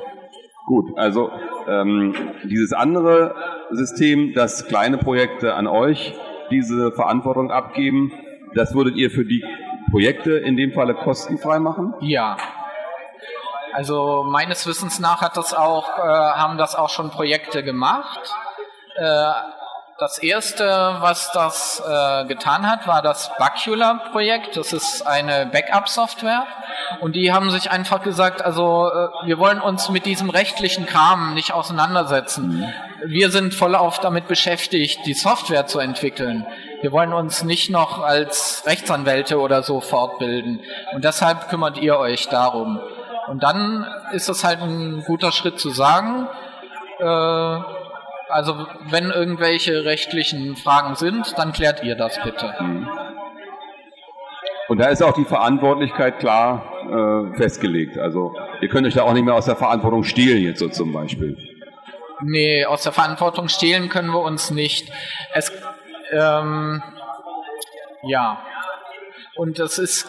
Gut, 0.67 0.97
also 0.97 1.31
ähm, 1.67 2.15
dieses 2.45 2.73
andere 2.73 3.35
System, 3.71 4.35
dass 4.35 4.67
kleine 4.67 4.99
Projekte 4.99 5.55
an 5.55 5.67
euch 5.67 6.15
diese 6.51 6.93
Verantwortung 6.93 7.51
abgeben, 7.51 8.13
das 8.55 8.75
würdet 8.75 8.97
ihr 8.97 9.11
für 9.11 9.25
die 9.25 9.45
Projekte 9.91 10.33
in 10.33 10.57
dem 10.57 10.73
Falle 10.73 10.95
kostenfrei 10.95 11.59
machen? 11.59 11.95
Ja. 12.01 12.37
Also 13.73 14.25
meines 14.25 14.67
Wissens 14.67 14.99
nach 14.99 15.21
hat 15.21 15.37
das 15.37 15.55
auch, 15.55 15.99
äh, 15.99 16.03
haben 16.03 16.59
das 16.59 16.75
auch 16.75 16.91
schon 16.91 17.11
Projekte 17.11 17.63
gemacht. 17.63 18.21
Äh, 18.97 19.33
das 20.01 20.17
erste, 20.17 20.65
was 21.01 21.31
das 21.33 21.83
äh, 21.87 22.25
getan 22.25 22.67
hat, 22.67 22.87
war 22.87 23.03
das 23.03 23.31
Bacula-Projekt. 23.39 24.57
Das 24.57 24.73
ist 24.73 25.07
eine 25.07 25.45
Backup-Software. 25.45 26.47
Und 27.01 27.15
die 27.17 27.35
haben 27.35 27.51
sich 27.51 27.71
einfach 27.71 28.03
gesagt, 28.03 28.41
also 28.41 28.91
äh, 28.91 29.27
wir 29.27 29.39
wollen 29.39 29.61
uns 29.61 29.91
mit 29.91 30.07
diesem 30.07 30.31
rechtlichen 30.31 30.87
Kram 30.87 31.35
nicht 31.35 31.53
auseinandersetzen. 31.53 32.65
Wir 33.05 33.31
sind 33.31 33.53
voll 33.53 33.75
auf 33.75 33.99
damit 33.99 34.27
beschäftigt, 34.27 35.01
die 35.05 35.13
Software 35.13 35.67
zu 35.67 35.81
entwickeln. 35.81 36.47
Wir 36.81 36.93
wollen 36.93 37.13
uns 37.13 37.45
nicht 37.45 37.69
noch 37.69 38.03
als 38.03 38.63
Rechtsanwälte 38.65 39.39
oder 39.39 39.63
so 39.63 39.83
fortbilden. 39.83 40.63
Und 40.95 41.05
deshalb 41.05 41.51
kümmert 41.51 41.77
ihr 41.77 41.99
euch 41.99 42.27
darum. 42.29 42.81
Und 43.31 43.45
dann 43.45 43.87
ist 44.13 44.29
es 44.29 44.43
halt 44.43 44.61
ein 44.61 45.05
guter 45.07 45.31
Schritt 45.31 45.61
zu 45.61 45.71
sagen, 45.71 46.27
äh, 46.99 47.05
also 47.05 48.67
wenn 48.89 49.11
irgendwelche 49.11 49.85
rechtlichen 49.85 50.57
Fragen 50.57 50.97
sind, 50.97 51.39
dann 51.39 51.53
klärt 51.53 51.85
ihr 51.85 51.95
das 51.95 52.21
bitte. 52.25 52.53
Und 54.67 54.79
da 54.79 54.89
ist 54.89 55.01
auch 55.01 55.13
die 55.13 55.25
Verantwortlichkeit 55.25 56.19
klar 56.19 56.65
äh, 56.91 57.37
festgelegt. 57.37 57.99
Also 57.99 58.35
ihr 58.63 58.69
könnt 58.69 58.89
euch 58.89 58.95
da 58.95 59.05
auch 59.05 59.13
nicht 59.13 59.25
mehr 59.25 59.37
aus 59.37 59.45
der 59.45 59.55
Verantwortung 59.55 60.03
stehlen 60.03 60.43
jetzt 60.43 60.59
so 60.59 60.69
zum 60.69 60.93
Beispiel. 60.93 61.37
Nee, 62.23 62.65
aus 62.65 62.83
der 62.83 62.91
Verantwortung 62.91 63.47
stehlen 63.47 63.91
können 63.91 64.11
wir 64.11 64.23
uns 64.23 64.51
nicht. 64.51 64.91
Es, 65.35 65.53
ähm, 66.11 66.83
ja. 68.03 68.43
Und 69.37 69.61
es 69.61 69.79
ist 69.79 70.09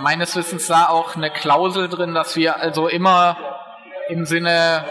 meines 0.00 0.36
Wissens 0.36 0.66
da 0.66 0.88
auch 0.88 1.16
eine 1.16 1.30
Klausel 1.30 1.88
drin, 1.88 2.14
dass 2.14 2.36
wir 2.36 2.60
also 2.60 2.88
immer 2.88 3.36
im 4.08 4.24
Sinne, 4.24 4.84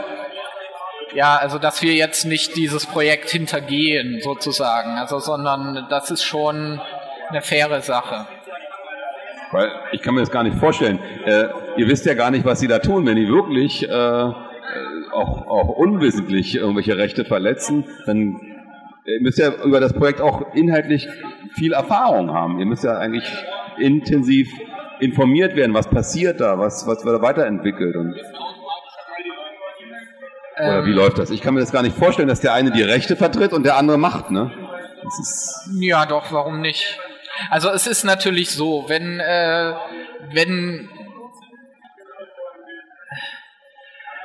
ja, 1.13 1.35
also 1.35 1.59
dass 1.59 1.81
wir 1.81 1.93
jetzt 1.93 2.25
nicht 2.25 2.55
dieses 2.55 2.85
Projekt 2.85 3.29
hintergehen 3.29 4.19
sozusagen, 4.21 4.97
also 4.97 5.19
sondern 5.19 5.87
das 5.89 6.09
ist 6.11 6.23
schon 6.23 6.81
eine 7.29 7.41
faire 7.41 7.81
Sache. 7.81 8.27
Weil 9.51 9.71
ich 9.91 10.01
kann 10.01 10.15
mir 10.15 10.21
das 10.21 10.31
gar 10.31 10.43
nicht 10.43 10.57
vorstellen. 10.57 10.99
Äh, 11.25 11.45
ihr 11.77 11.87
wisst 11.87 12.07
ja 12.07 12.15
gar 12.15 12.31
nicht, 12.31 12.43
was 12.43 12.59
sie 12.59 12.67
da 12.67 12.79
tun. 12.79 13.05
Wenn 13.05 13.17
die 13.17 13.27
wirklich 13.27 13.87
äh, 13.87 13.93
äh, 13.93 14.31
auch, 15.11 15.45
auch 15.47 15.69
unwissentlich 15.77 16.55
irgendwelche 16.55 16.97
Rechte 16.97 17.23
verletzen, 17.23 17.85
dann 18.07 18.39
ihr 19.05 19.21
müsst 19.21 19.37
ja 19.37 19.51
über 19.63 19.79
das 19.79 19.93
Projekt 19.93 20.21
auch 20.21 20.55
inhaltlich 20.55 21.07
viel 21.53 21.73
Erfahrung 21.73 22.33
haben. 22.33 22.59
Ihr 22.59 22.65
müsst 22.65 22.83
ja 22.83 22.97
eigentlich 22.97 23.25
intensiv 23.77 24.49
informiert 25.03 25.55
werden, 25.55 25.73
was 25.73 25.89
passiert 25.89 26.39
da, 26.39 26.57
was, 26.57 26.87
was 26.87 27.03
wird 27.05 27.17
da 27.17 27.21
weiterentwickelt 27.21 27.95
und 27.95 28.15
oder 30.55 30.79
Ähm, 30.79 30.85
wie 30.85 30.91
läuft 30.91 31.17
das? 31.17 31.31
Ich 31.31 31.41
kann 31.41 31.55
mir 31.55 31.61
das 31.61 31.71
gar 31.71 31.81
nicht 31.81 31.97
vorstellen, 31.97 32.27
dass 32.27 32.39
der 32.39 32.53
eine 32.53 32.71
die 32.71 32.83
Rechte 32.83 33.15
vertritt 33.15 33.53
und 33.53 33.63
der 33.63 33.75
andere 33.75 33.97
macht, 33.97 34.29
ne? 34.29 34.51
Ja, 35.79 36.05
doch, 36.05 36.31
warum 36.31 36.61
nicht? 36.61 36.99
Also 37.49 37.69
es 37.69 37.87
ist 37.87 38.03
natürlich 38.03 38.51
so, 38.51 38.85
wenn, 38.87 39.19
äh, 39.19 39.73
wenn, 40.31 40.89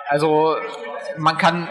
also 0.08 0.56
man 1.16 1.38
kann, 1.38 1.68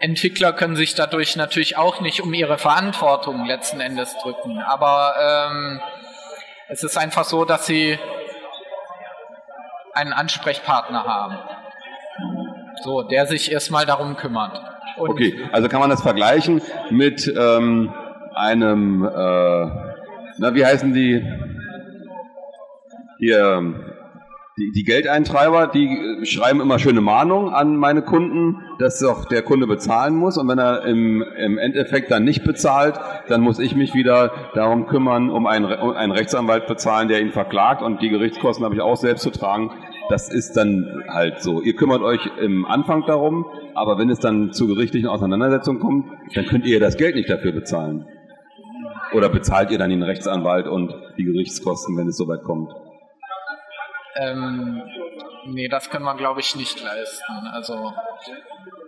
Entwickler 0.00 0.52
können 0.52 0.76
sich 0.76 0.94
dadurch 0.94 1.36
natürlich 1.36 1.76
auch 1.76 2.00
nicht 2.00 2.22
um 2.22 2.32
ihre 2.32 2.56
Verantwortung 2.56 3.44
letzten 3.46 3.80
Endes 3.80 4.16
drücken, 4.22 4.60
aber 4.60 5.14
ähm, 5.20 5.80
es 6.68 6.82
ist 6.82 6.96
einfach 6.98 7.24
so, 7.24 7.44
dass 7.44 7.66
sie 7.66 7.98
einen 9.94 10.12
Ansprechpartner 10.12 11.04
haben, 11.04 11.38
so, 12.82 13.02
der 13.02 13.26
sich 13.26 13.50
erstmal 13.50 13.86
darum 13.86 14.16
kümmert. 14.16 14.60
Und 14.96 15.10
Okay, 15.10 15.48
also 15.52 15.68
kann 15.68 15.80
man 15.80 15.90
das 15.90 16.02
vergleichen 16.02 16.62
mit 16.90 17.26
ähm, 17.36 17.92
einem, 18.34 19.04
äh, 19.04 19.66
na 20.38 20.54
wie 20.54 20.64
heißen 20.64 20.92
die, 20.92 21.24
hier, 23.18 23.97
die, 24.58 24.72
die 24.72 24.84
Geldeintreiber, 24.84 25.68
die 25.68 25.86
äh, 25.86 26.26
schreiben 26.26 26.60
immer 26.60 26.78
schöne 26.78 27.00
Mahnungen 27.00 27.54
an 27.54 27.76
meine 27.76 28.02
Kunden, 28.02 28.62
dass 28.78 28.98
doch 28.98 29.24
der 29.26 29.42
Kunde 29.42 29.66
bezahlen 29.66 30.14
muss 30.14 30.36
und 30.36 30.48
wenn 30.48 30.58
er 30.58 30.84
im, 30.84 31.22
im 31.22 31.58
Endeffekt 31.58 32.10
dann 32.10 32.24
nicht 32.24 32.44
bezahlt, 32.44 32.98
dann 33.28 33.40
muss 33.40 33.58
ich 33.58 33.76
mich 33.76 33.94
wieder 33.94 34.32
darum 34.54 34.86
kümmern, 34.86 35.30
um 35.30 35.46
einen, 35.46 35.72
um 35.72 35.92
einen 35.92 36.12
Rechtsanwalt 36.12 36.66
bezahlen, 36.66 37.08
der 37.08 37.20
ihn 37.20 37.30
verklagt 37.30 37.82
und 37.82 38.02
die 38.02 38.08
Gerichtskosten 38.08 38.64
habe 38.64 38.74
ich 38.74 38.80
auch 38.80 38.96
selbst 38.96 39.22
zu 39.22 39.30
tragen. 39.30 39.70
Das 40.10 40.32
ist 40.32 40.56
dann 40.56 41.04
halt 41.08 41.42
so. 41.42 41.60
Ihr 41.60 41.76
kümmert 41.76 42.02
euch 42.02 42.30
im 42.40 42.64
Anfang 42.64 43.04
darum, 43.06 43.44
aber 43.74 43.98
wenn 43.98 44.08
es 44.10 44.18
dann 44.18 44.52
zu 44.52 44.66
gerichtlichen 44.66 45.08
Auseinandersetzungen 45.08 45.80
kommt, 45.80 46.06
dann 46.34 46.46
könnt 46.46 46.66
ihr 46.66 46.80
das 46.80 46.96
Geld 46.96 47.14
nicht 47.14 47.28
dafür 47.28 47.52
bezahlen. 47.52 48.06
Oder 49.12 49.28
bezahlt 49.28 49.70
ihr 49.70 49.78
dann 49.78 49.90
den 49.90 50.02
Rechtsanwalt 50.02 50.66
und 50.66 50.94
die 51.16 51.24
Gerichtskosten, 51.24 51.96
wenn 51.96 52.08
es 52.08 52.16
soweit 52.16 52.42
kommt? 52.42 52.72
Ähm, 54.20 54.82
nee, 55.46 55.68
das 55.68 55.90
können 55.90 56.04
wir, 56.04 56.14
glaube 56.16 56.40
ich, 56.40 56.56
nicht 56.56 56.82
leisten. 56.82 57.48
Also, 57.52 57.92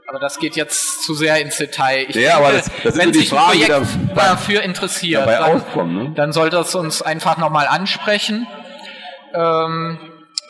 aber 0.09 0.19
das 0.19 0.39
geht 0.39 0.57
jetzt 0.57 1.05
zu 1.05 1.15
sehr 1.15 1.41
ins 1.41 1.57
Detail. 1.57 2.07
Ich 2.09 2.17
Ja, 2.17 2.37
aber 2.39 2.53
das- 2.53 2.71
das 2.83 2.97
wenn 2.97 3.13
sich 3.13 3.31
ein 3.33 3.39
Fragen, 3.39 3.53
die 3.61 3.65
Projekt 3.67 3.89
da- 4.17 4.25
dafür 4.31 4.63
interessiert, 4.63 5.27
dann, 5.29 5.95
ne? 5.95 6.13
dann 6.17 6.33
sollte 6.33 6.57
es 6.59 6.75
uns 6.75 7.01
einfach 7.03 7.37
nochmal 7.37 7.67
ansprechen, 7.69 8.47
ähm, 9.35 9.99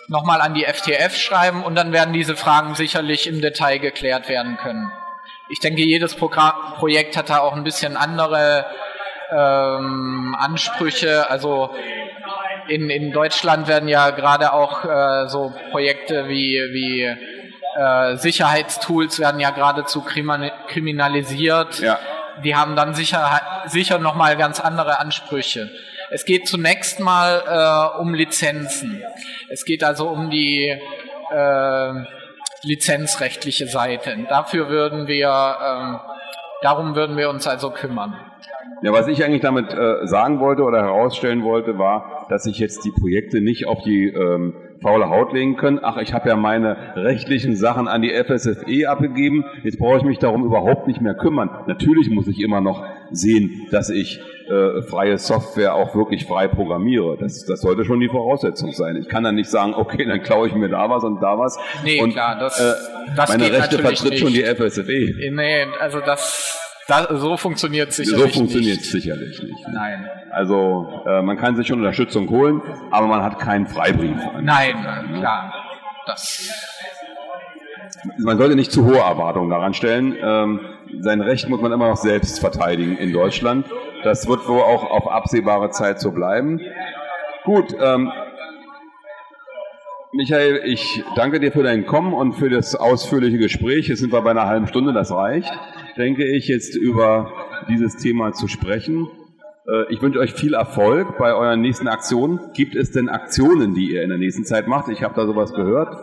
nochmal 0.08 0.40
an 0.40 0.54
die 0.54 0.64
FTF 0.64 1.16
schreiben 1.16 1.62
und 1.62 1.74
dann 1.74 1.92
werden 1.92 2.12
diese 2.14 2.34
Fragen 2.36 2.74
sicherlich 2.74 3.26
im 3.26 3.40
Detail 3.40 3.78
geklärt 3.78 4.28
werden 4.28 4.56
können. 4.56 4.90
Ich 5.50 5.58
denke, 5.60 5.82
jedes 5.82 6.14
Programm, 6.14 6.52
Projekt 6.76 7.16
hat 7.16 7.28
da 7.28 7.38
auch 7.40 7.54
ein 7.54 7.64
bisschen 7.64 7.96
andere 7.96 8.64
ähm, 9.32 10.34
Ansprüche. 10.38 11.30
Also 11.30 11.72
in, 12.70 12.88
in 12.88 13.12
Deutschland 13.12 13.66
werden 13.66 13.88
ja 13.88 14.10
gerade 14.10 14.52
auch 14.52 14.84
äh, 14.84 15.28
so 15.28 15.52
Projekte 15.72 16.28
wie, 16.28 16.60
wie 16.72 17.02
äh, 17.76 18.16
Sicherheitstools 18.16 19.18
werden 19.18 19.40
ja 19.40 19.50
geradezu 19.50 20.00
krimi- 20.00 20.52
kriminalisiert. 20.68 21.80
Ja. 21.80 21.98
Die 22.44 22.54
haben 22.54 22.76
dann 22.76 22.94
sicher, 22.94 23.40
sicher 23.66 23.98
nochmal 23.98 24.36
ganz 24.36 24.60
andere 24.60 24.98
Ansprüche. 25.00 25.68
Es 26.10 26.24
geht 26.24 26.48
zunächst 26.48 27.00
mal 27.00 27.42
äh, 27.46 28.00
um 28.00 28.14
Lizenzen. 28.14 29.02
Es 29.50 29.64
geht 29.64 29.84
also 29.84 30.08
um 30.08 30.30
die 30.30 30.68
äh, 31.32 31.92
lizenzrechtliche 32.62 33.66
Seite. 33.66 34.16
Dafür 34.28 34.68
würden 34.68 35.06
wir, 35.06 35.28
ähm, 35.28 36.00
darum 36.62 36.94
würden 36.94 37.16
wir 37.16 37.30
uns 37.30 37.46
also 37.46 37.70
kümmern. 37.70 38.16
Ja, 38.82 38.92
was 38.92 39.08
ich 39.08 39.24
eigentlich 39.24 39.42
damit 39.42 39.72
äh, 39.72 40.06
sagen 40.06 40.40
wollte 40.40 40.62
oder 40.62 40.82
herausstellen 40.82 41.44
wollte, 41.44 41.78
war, 41.78 42.19
dass 42.30 42.44
sich 42.44 42.58
jetzt 42.58 42.84
die 42.84 42.90
Projekte 42.92 43.40
nicht 43.40 43.66
auf 43.66 43.82
die 43.82 44.06
ähm, 44.06 44.54
faule 44.80 45.10
Haut 45.10 45.32
legen 45.34 45.56
können. 45.56 45.78
Ach, 45.82 45.98
ich 45.98 46.14
habe 46.14 46.28
ja 46.28 46.36
meine 46.36 46.76
rechtlichen 46.96 47.54
Sachen 47.56 47.86
an 47.88 48.00
die 48.00 48.10
FSFE 48.14 48.88
abgegeben, 48.88 49.44
jetzt 49.62 49.78
brauche 49.78 49.98
ich 49.98 50.04
mich 50.04 50.18
darum 50.18 50.44
überhaupt 50.44 50.86
nicht 50.86 51.00
mehr 51.02 51.14
kümmern. 51.14 51.50
Natürlich 51.66 52.08
muss 52.10 52.26
ich 52.28 52.40
immer 52.40 52.60
noch 52.62 52.84
sehen, 53.10 53.66
dass 53.70 53.90
ich 53.90 54.20
äh, 54.48 54.82
freie 54.82 55.18
Software 55.18 55.74
auch 55.74 55.94
wirklich 55.94 56.24
frei 56.24 56.48
programmiere. 56.48 57.16
Das, 57.18 57.44
das 57.44 57.60
sollte 57.60 57.84
schon 57.84 58.00
die 58.00 58.08
Voraussetzung 58.08 58.72
sein. 58.72 58.96
Ich 58.96 59.08
kann 59.08 59.22
dann 59.24 59.34
nicht 59.34 59.50
sagen, 59.50 59.74
okay, 59.74 60.04
dann 60.06 60.22
klaue 60.22 60.48
ich 60.48 60.54
mir 60.54 60.68
da 60.68 60.88
was 60.88 61.04
und 61.04 61.20
da 61.20 61.38
was. 61.38 61.58
Nee, 61.84 62.00
und, 62.00 62.12
klar, 62.12 62.38
das- 62.38 62.58
äh, 62.60 62.72
das 63.16 63.28
meine 63.28 63.52
Rechte 63.52 63.78
vertritt 63.78 64.18
schon 64.18 64.32
nicht. 64.32 64.46
die 64.46 64.54
FSFE. 64.54 65.30
Nee, 65.32 65.66
also 65.80 66.00
das, 66.00 66.59
Das, 66.90 67.20
so 67.20 67.36
funktioniert 67.36 67.92
sicherlich 67.92 68.32
So 68.32 68.38
funktioniert 68.38 68.78
nicht. 68.78 68.90
sicherlich 68.90 69.42
nicht. 69.42 69.68
Nein. 69.72 70.08
Also 70.32 71.02
äh, 71.06 71.22
man 71.22 71.36
kann 71.36 71.56
sich 71.56 71.66
schon 71.66 71.78
Unterstützung 71.78 72.28
holen, 72.30 72.60
aber 72.90 73.06
man 73.06 73.22
hat 73.22 73.38
keinen 73.38 73.66
Freibrief. 73.66 74.16
Nein, 74.42 74.74
klar. 75.18 75.52
Das 76.06 76.50
Man 78.18 78.38
sollte 78.38 78.56
nicht 78.56 78.72
zu 78.72 78.84
hohe 78.84 78.98
Erwartungen 78.98 79.50
daran 79.50 79.74
stellen. 79.74 80.16
Ähm, 80.20 80.60
sein 81.00 81.20
Recht 81.20 81.48
muss 81.48 81.60
man 81.60 81.70
immer 81.72 81.88
noch 81.88 81.96
selbst 81.96 82.40
verteidigen 82.40 82.96
in 82.96 83.12
Deutschland. 83.12 83.66
Das 84.02 84.26
wird 84.26 84.48
wohl 84.48 84.62
auch 84.62 84.90
auf 84.90 85.10
absehbare 85.10 85.70
Zeit 85.70 86.00
so 86.00 86.10
bleiben. 86.10 86.60
Gut, 87.44 87.74
ähm, 87.80 88.10
Michael, 90.12 90.62
ich 90.64 91.04
danke 91.14 91.38
dir 91.38 91.52
für 91.52 91.62
dein 91.62 91.86
Kommen 91.86 92.12
und 92.12 92.32
für 92.32 92.50
das 92.50 92.74
ausführliche 92.74 93.38
Gespräch. 93.38 93.86
Jetzt 93.86 94.00
sind 94.00 94.12
wir 94.12 94.20
bei 94.22 94.32
einer 94.32 94.46
halben 94.46 94.66
Stunde, 94.66 94.92
das 94.92 95.12
reicht, 95.12 95.52
denke 95.96 96.24
ich, 96.26 96.48
jetzt 96.48 96.74
über 96.74 97.32
dieses 97.68 97.96
Thema 97.96 98.32
zu 98.32 98.48
sprechen. 98.48 99.08
Äh, 99.68 99.92
Ich 99.92 100.02
wünsche 100.02 100.18
euch 100.18 100.32
viel 100.32 100.54
Erfolg 100.54 101.16
bei 101.16 101.32
euren 101.32 101.60
nächsten 101.60 101.86
Aktionen. 101.86 102.40
Gibt 102.54 102.74
es 102.74 102.90
denn 102.90 103.08
Aktionen, 103.08 103.74
die 103.74 103.92
ihr 103.92 104.02
in 104.02 104.08
der 104.08 104.18
nächsten 104.18 104.44
Zeit 104.44 104.66
macht? 104.66 104.88
Ich 104.88 105.04
habe 105.04 105.14
da 105.14 105.26
sowas 105.26 105.52
gehört. 105.54 105.96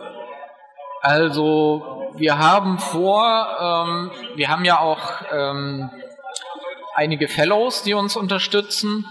Also 1.02 2.10
wir 2.16 2.38
haben 2.38 2.78
vor, 2.78 3.46
ähm, 3.60 4.10
wir 4.36 4.48
haben 4.48 4.64
ja 4.64 4.80
auch 4.80 5.00
ähm, 5.30 5.90
einige 6.94 7.28
Fellows, 7.28 7.82
die 7.82 7.92
uns 7.92 8.16
unterstützen 8.16 9.04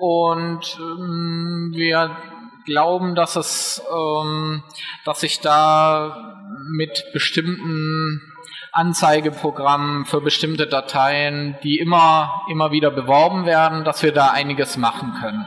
und 0.00 0.78
ähm, 0.80 1.72
wir 1.76 2.10
glauben, 2.64 3.14
dass 3.14 3.36
es, 3.36 3.82
ähm, 3.94 4.62
dass 5.04 5.20
sich 5.20 5.40
da 5.40 6.36
mit 6.70 7.04
bestimmten 7.12 8.20
Anzeigeprogrammen 8.72 10.04
für 10.06 10.20
bestimmte 10.20 10.66
Dateien, 10.66 11.56
die 11.62 11.78
immer, 11.78 12.42
immer 12.50 12.72
wieder 12.72 12.90
beworben 12.90 13.44
werden, 13.46 13.84
dass 13.84 14.02
wir 14.02 14.12
da 14.12 14.28
einiges 14.30 14.76
machen 14.76 15.12
können. 15.20 15.44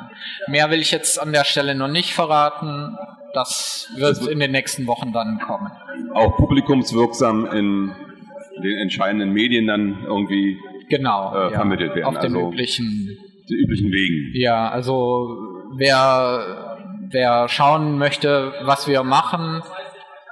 Mehr 0.48 0.70
will 0.72 0.80
ich 0.80 0.92
jetzt 0.92 1.20
an 1.20 1.32
der 1.32 1.44
Stelle 1.44 1.76
noch 1.76 1.88
nicht 1.88 2.14
verraten. 2.14 2.96
Das 3.34 3.90
wird 3.98 4.28
in 4.28 4.40
den 4.40 4.52
nächsten 4.52 4.88
Wochen 4.88 5.12
dann 5.12 5.40
kommen. 5.40 5.72
Auch 6.14 6.38
publikumswirksam 6.38 7.46
in 7.48 7.94
den 8.64 8.78
entscheidenden 8.80 9.32
Medien 9.32 9.68
dann 9.68 10.04
irgendwie 10.06 10.58
Genau. 10.90 11.36
Äh, 11.36 11.50
vermittelt 11.52 11.96
werden, 11.96 12.06
Auf 12.06 12.20
den 12.20 12.36
also- 12.36 12.50
üblichen. 12.52 13.18
die 13.50 13.56
üblichen 13.56 13.92
Wegen. 13.92 14.32
Ja, 14.40 14.70
also 14.70 15.36
wer, 15.78 16.65
wer 17.16 17.48
schauen 17.48 17.98
möchte, 17.98 18.54
was 18.64 18.88
wir 18.88 19.04
machen, 19.04 19.64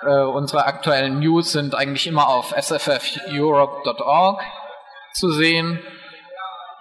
äh, 0.05 0.23
unsere 0.25 0.65
aktuellen 0.65 1.19
News 1.19 1.53
sind 1.53 1.75
eigentlich 1.75 2.07
immer 2.07 2.27
auf 2.27 2.53
sffeurope.org 2.59 4.41
zu 5.13 5.29
sehen, 5.29 5.79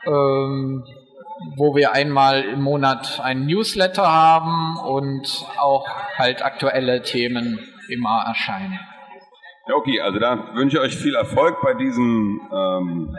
ähm, 0.04 0.84
wo 1.56 1.76
wir 1.76 1.92
einmal 1.92 2.42
im 2.42 2.62
Monat 2.62 3.20
einen 3.22 3.46
Newsletter 3.46 4.12
haben 4.12 4.76
und 4.78 5.46
auch 5.56 5.86
halt 6.18 6.44
aktuelle 6.44 7.02
Themen 7.02 7.60
immer 7.88 8.24
erscheinen. 8.26 8.80
Ja, 9.68 9.76
okay, 9.76 10.00
also 10.00 10.18
da 10.18 10.54
wünsche 10.54 10.78
ich 10.78 10.82
euch 10.82 10.96
viel 10.96 11.14
Erfolg 11.14 11.62
bei 11.62 11.74
diesem 11.74 12.40
ähm, 12.52 13.16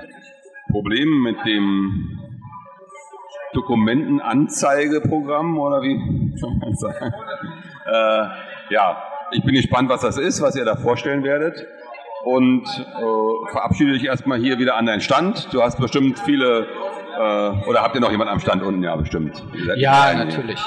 Problem 0.70 1.22
mit 1.22 1.46
dem 1.46 2.23
Dokumentenanzeigeprogramm 3.54 5.58
oder 5.60 5.82
wie? 5.82 6.34
Äh, 7.86 8.26
ja, 8.70 9.04
ich 9.32 9.44
bin 9.44 9.56
gespannt, 9.56 9.90
was 9.90 10.02
das 10.02 10.18
ist, 10.18 10.42
was 10.42 10.56
ihr 10.56 10.66
da 10.66 10.76
vorstellen 10.76 11.24
werdet. 11.24 11.66
Und 12.24 12.64
äh, 12.66 13.52
verabschiede 13.52 13.92
dich 13.94 14.06
erstmal 14.06 14.40
hier 14.40 14.58
wieder 14.58 14.76
an 14.78 14.86
deinen 14.86 15.02
Stand. 15.02 15.54
Du 15.54 15.62
hast 15.62 15.78
bestimmt 15.80 16.18
viele, 16.20 16.66
äh, 17.20 17.68
oder 17.68 17.82
habt 17.82 17.96
ihr 17.96 18.02
noch 18.02 18.12
jemanden 18.12 18.32
am 18.34 18.40
Stand 18.40 18.64
unten? 18.64 18.82
Ja, 18.82 18.96
bestimmt. 18.96 19.44
Ja, 19.76 19.92
alleine 19.92 20.20
hier. 20.20 20.26
natürlich. 20.38 20.60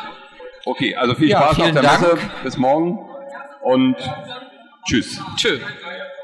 Okay, 0.66 0.94
also 0.96 1.14
viel 1.14 1.31
Ja, 1.31 1.38
Spaß 1.42 1.61
auf 1.61 1.70
der 1.72 1.83
Dank. 1.83 2.01
Messe. 2.03 2.18
Bis 2.44 2.59
morgen 2.59 2.99
und 3.62 3.96
tschüss. 4.85 5.22
Tschüss. 5.37 5.61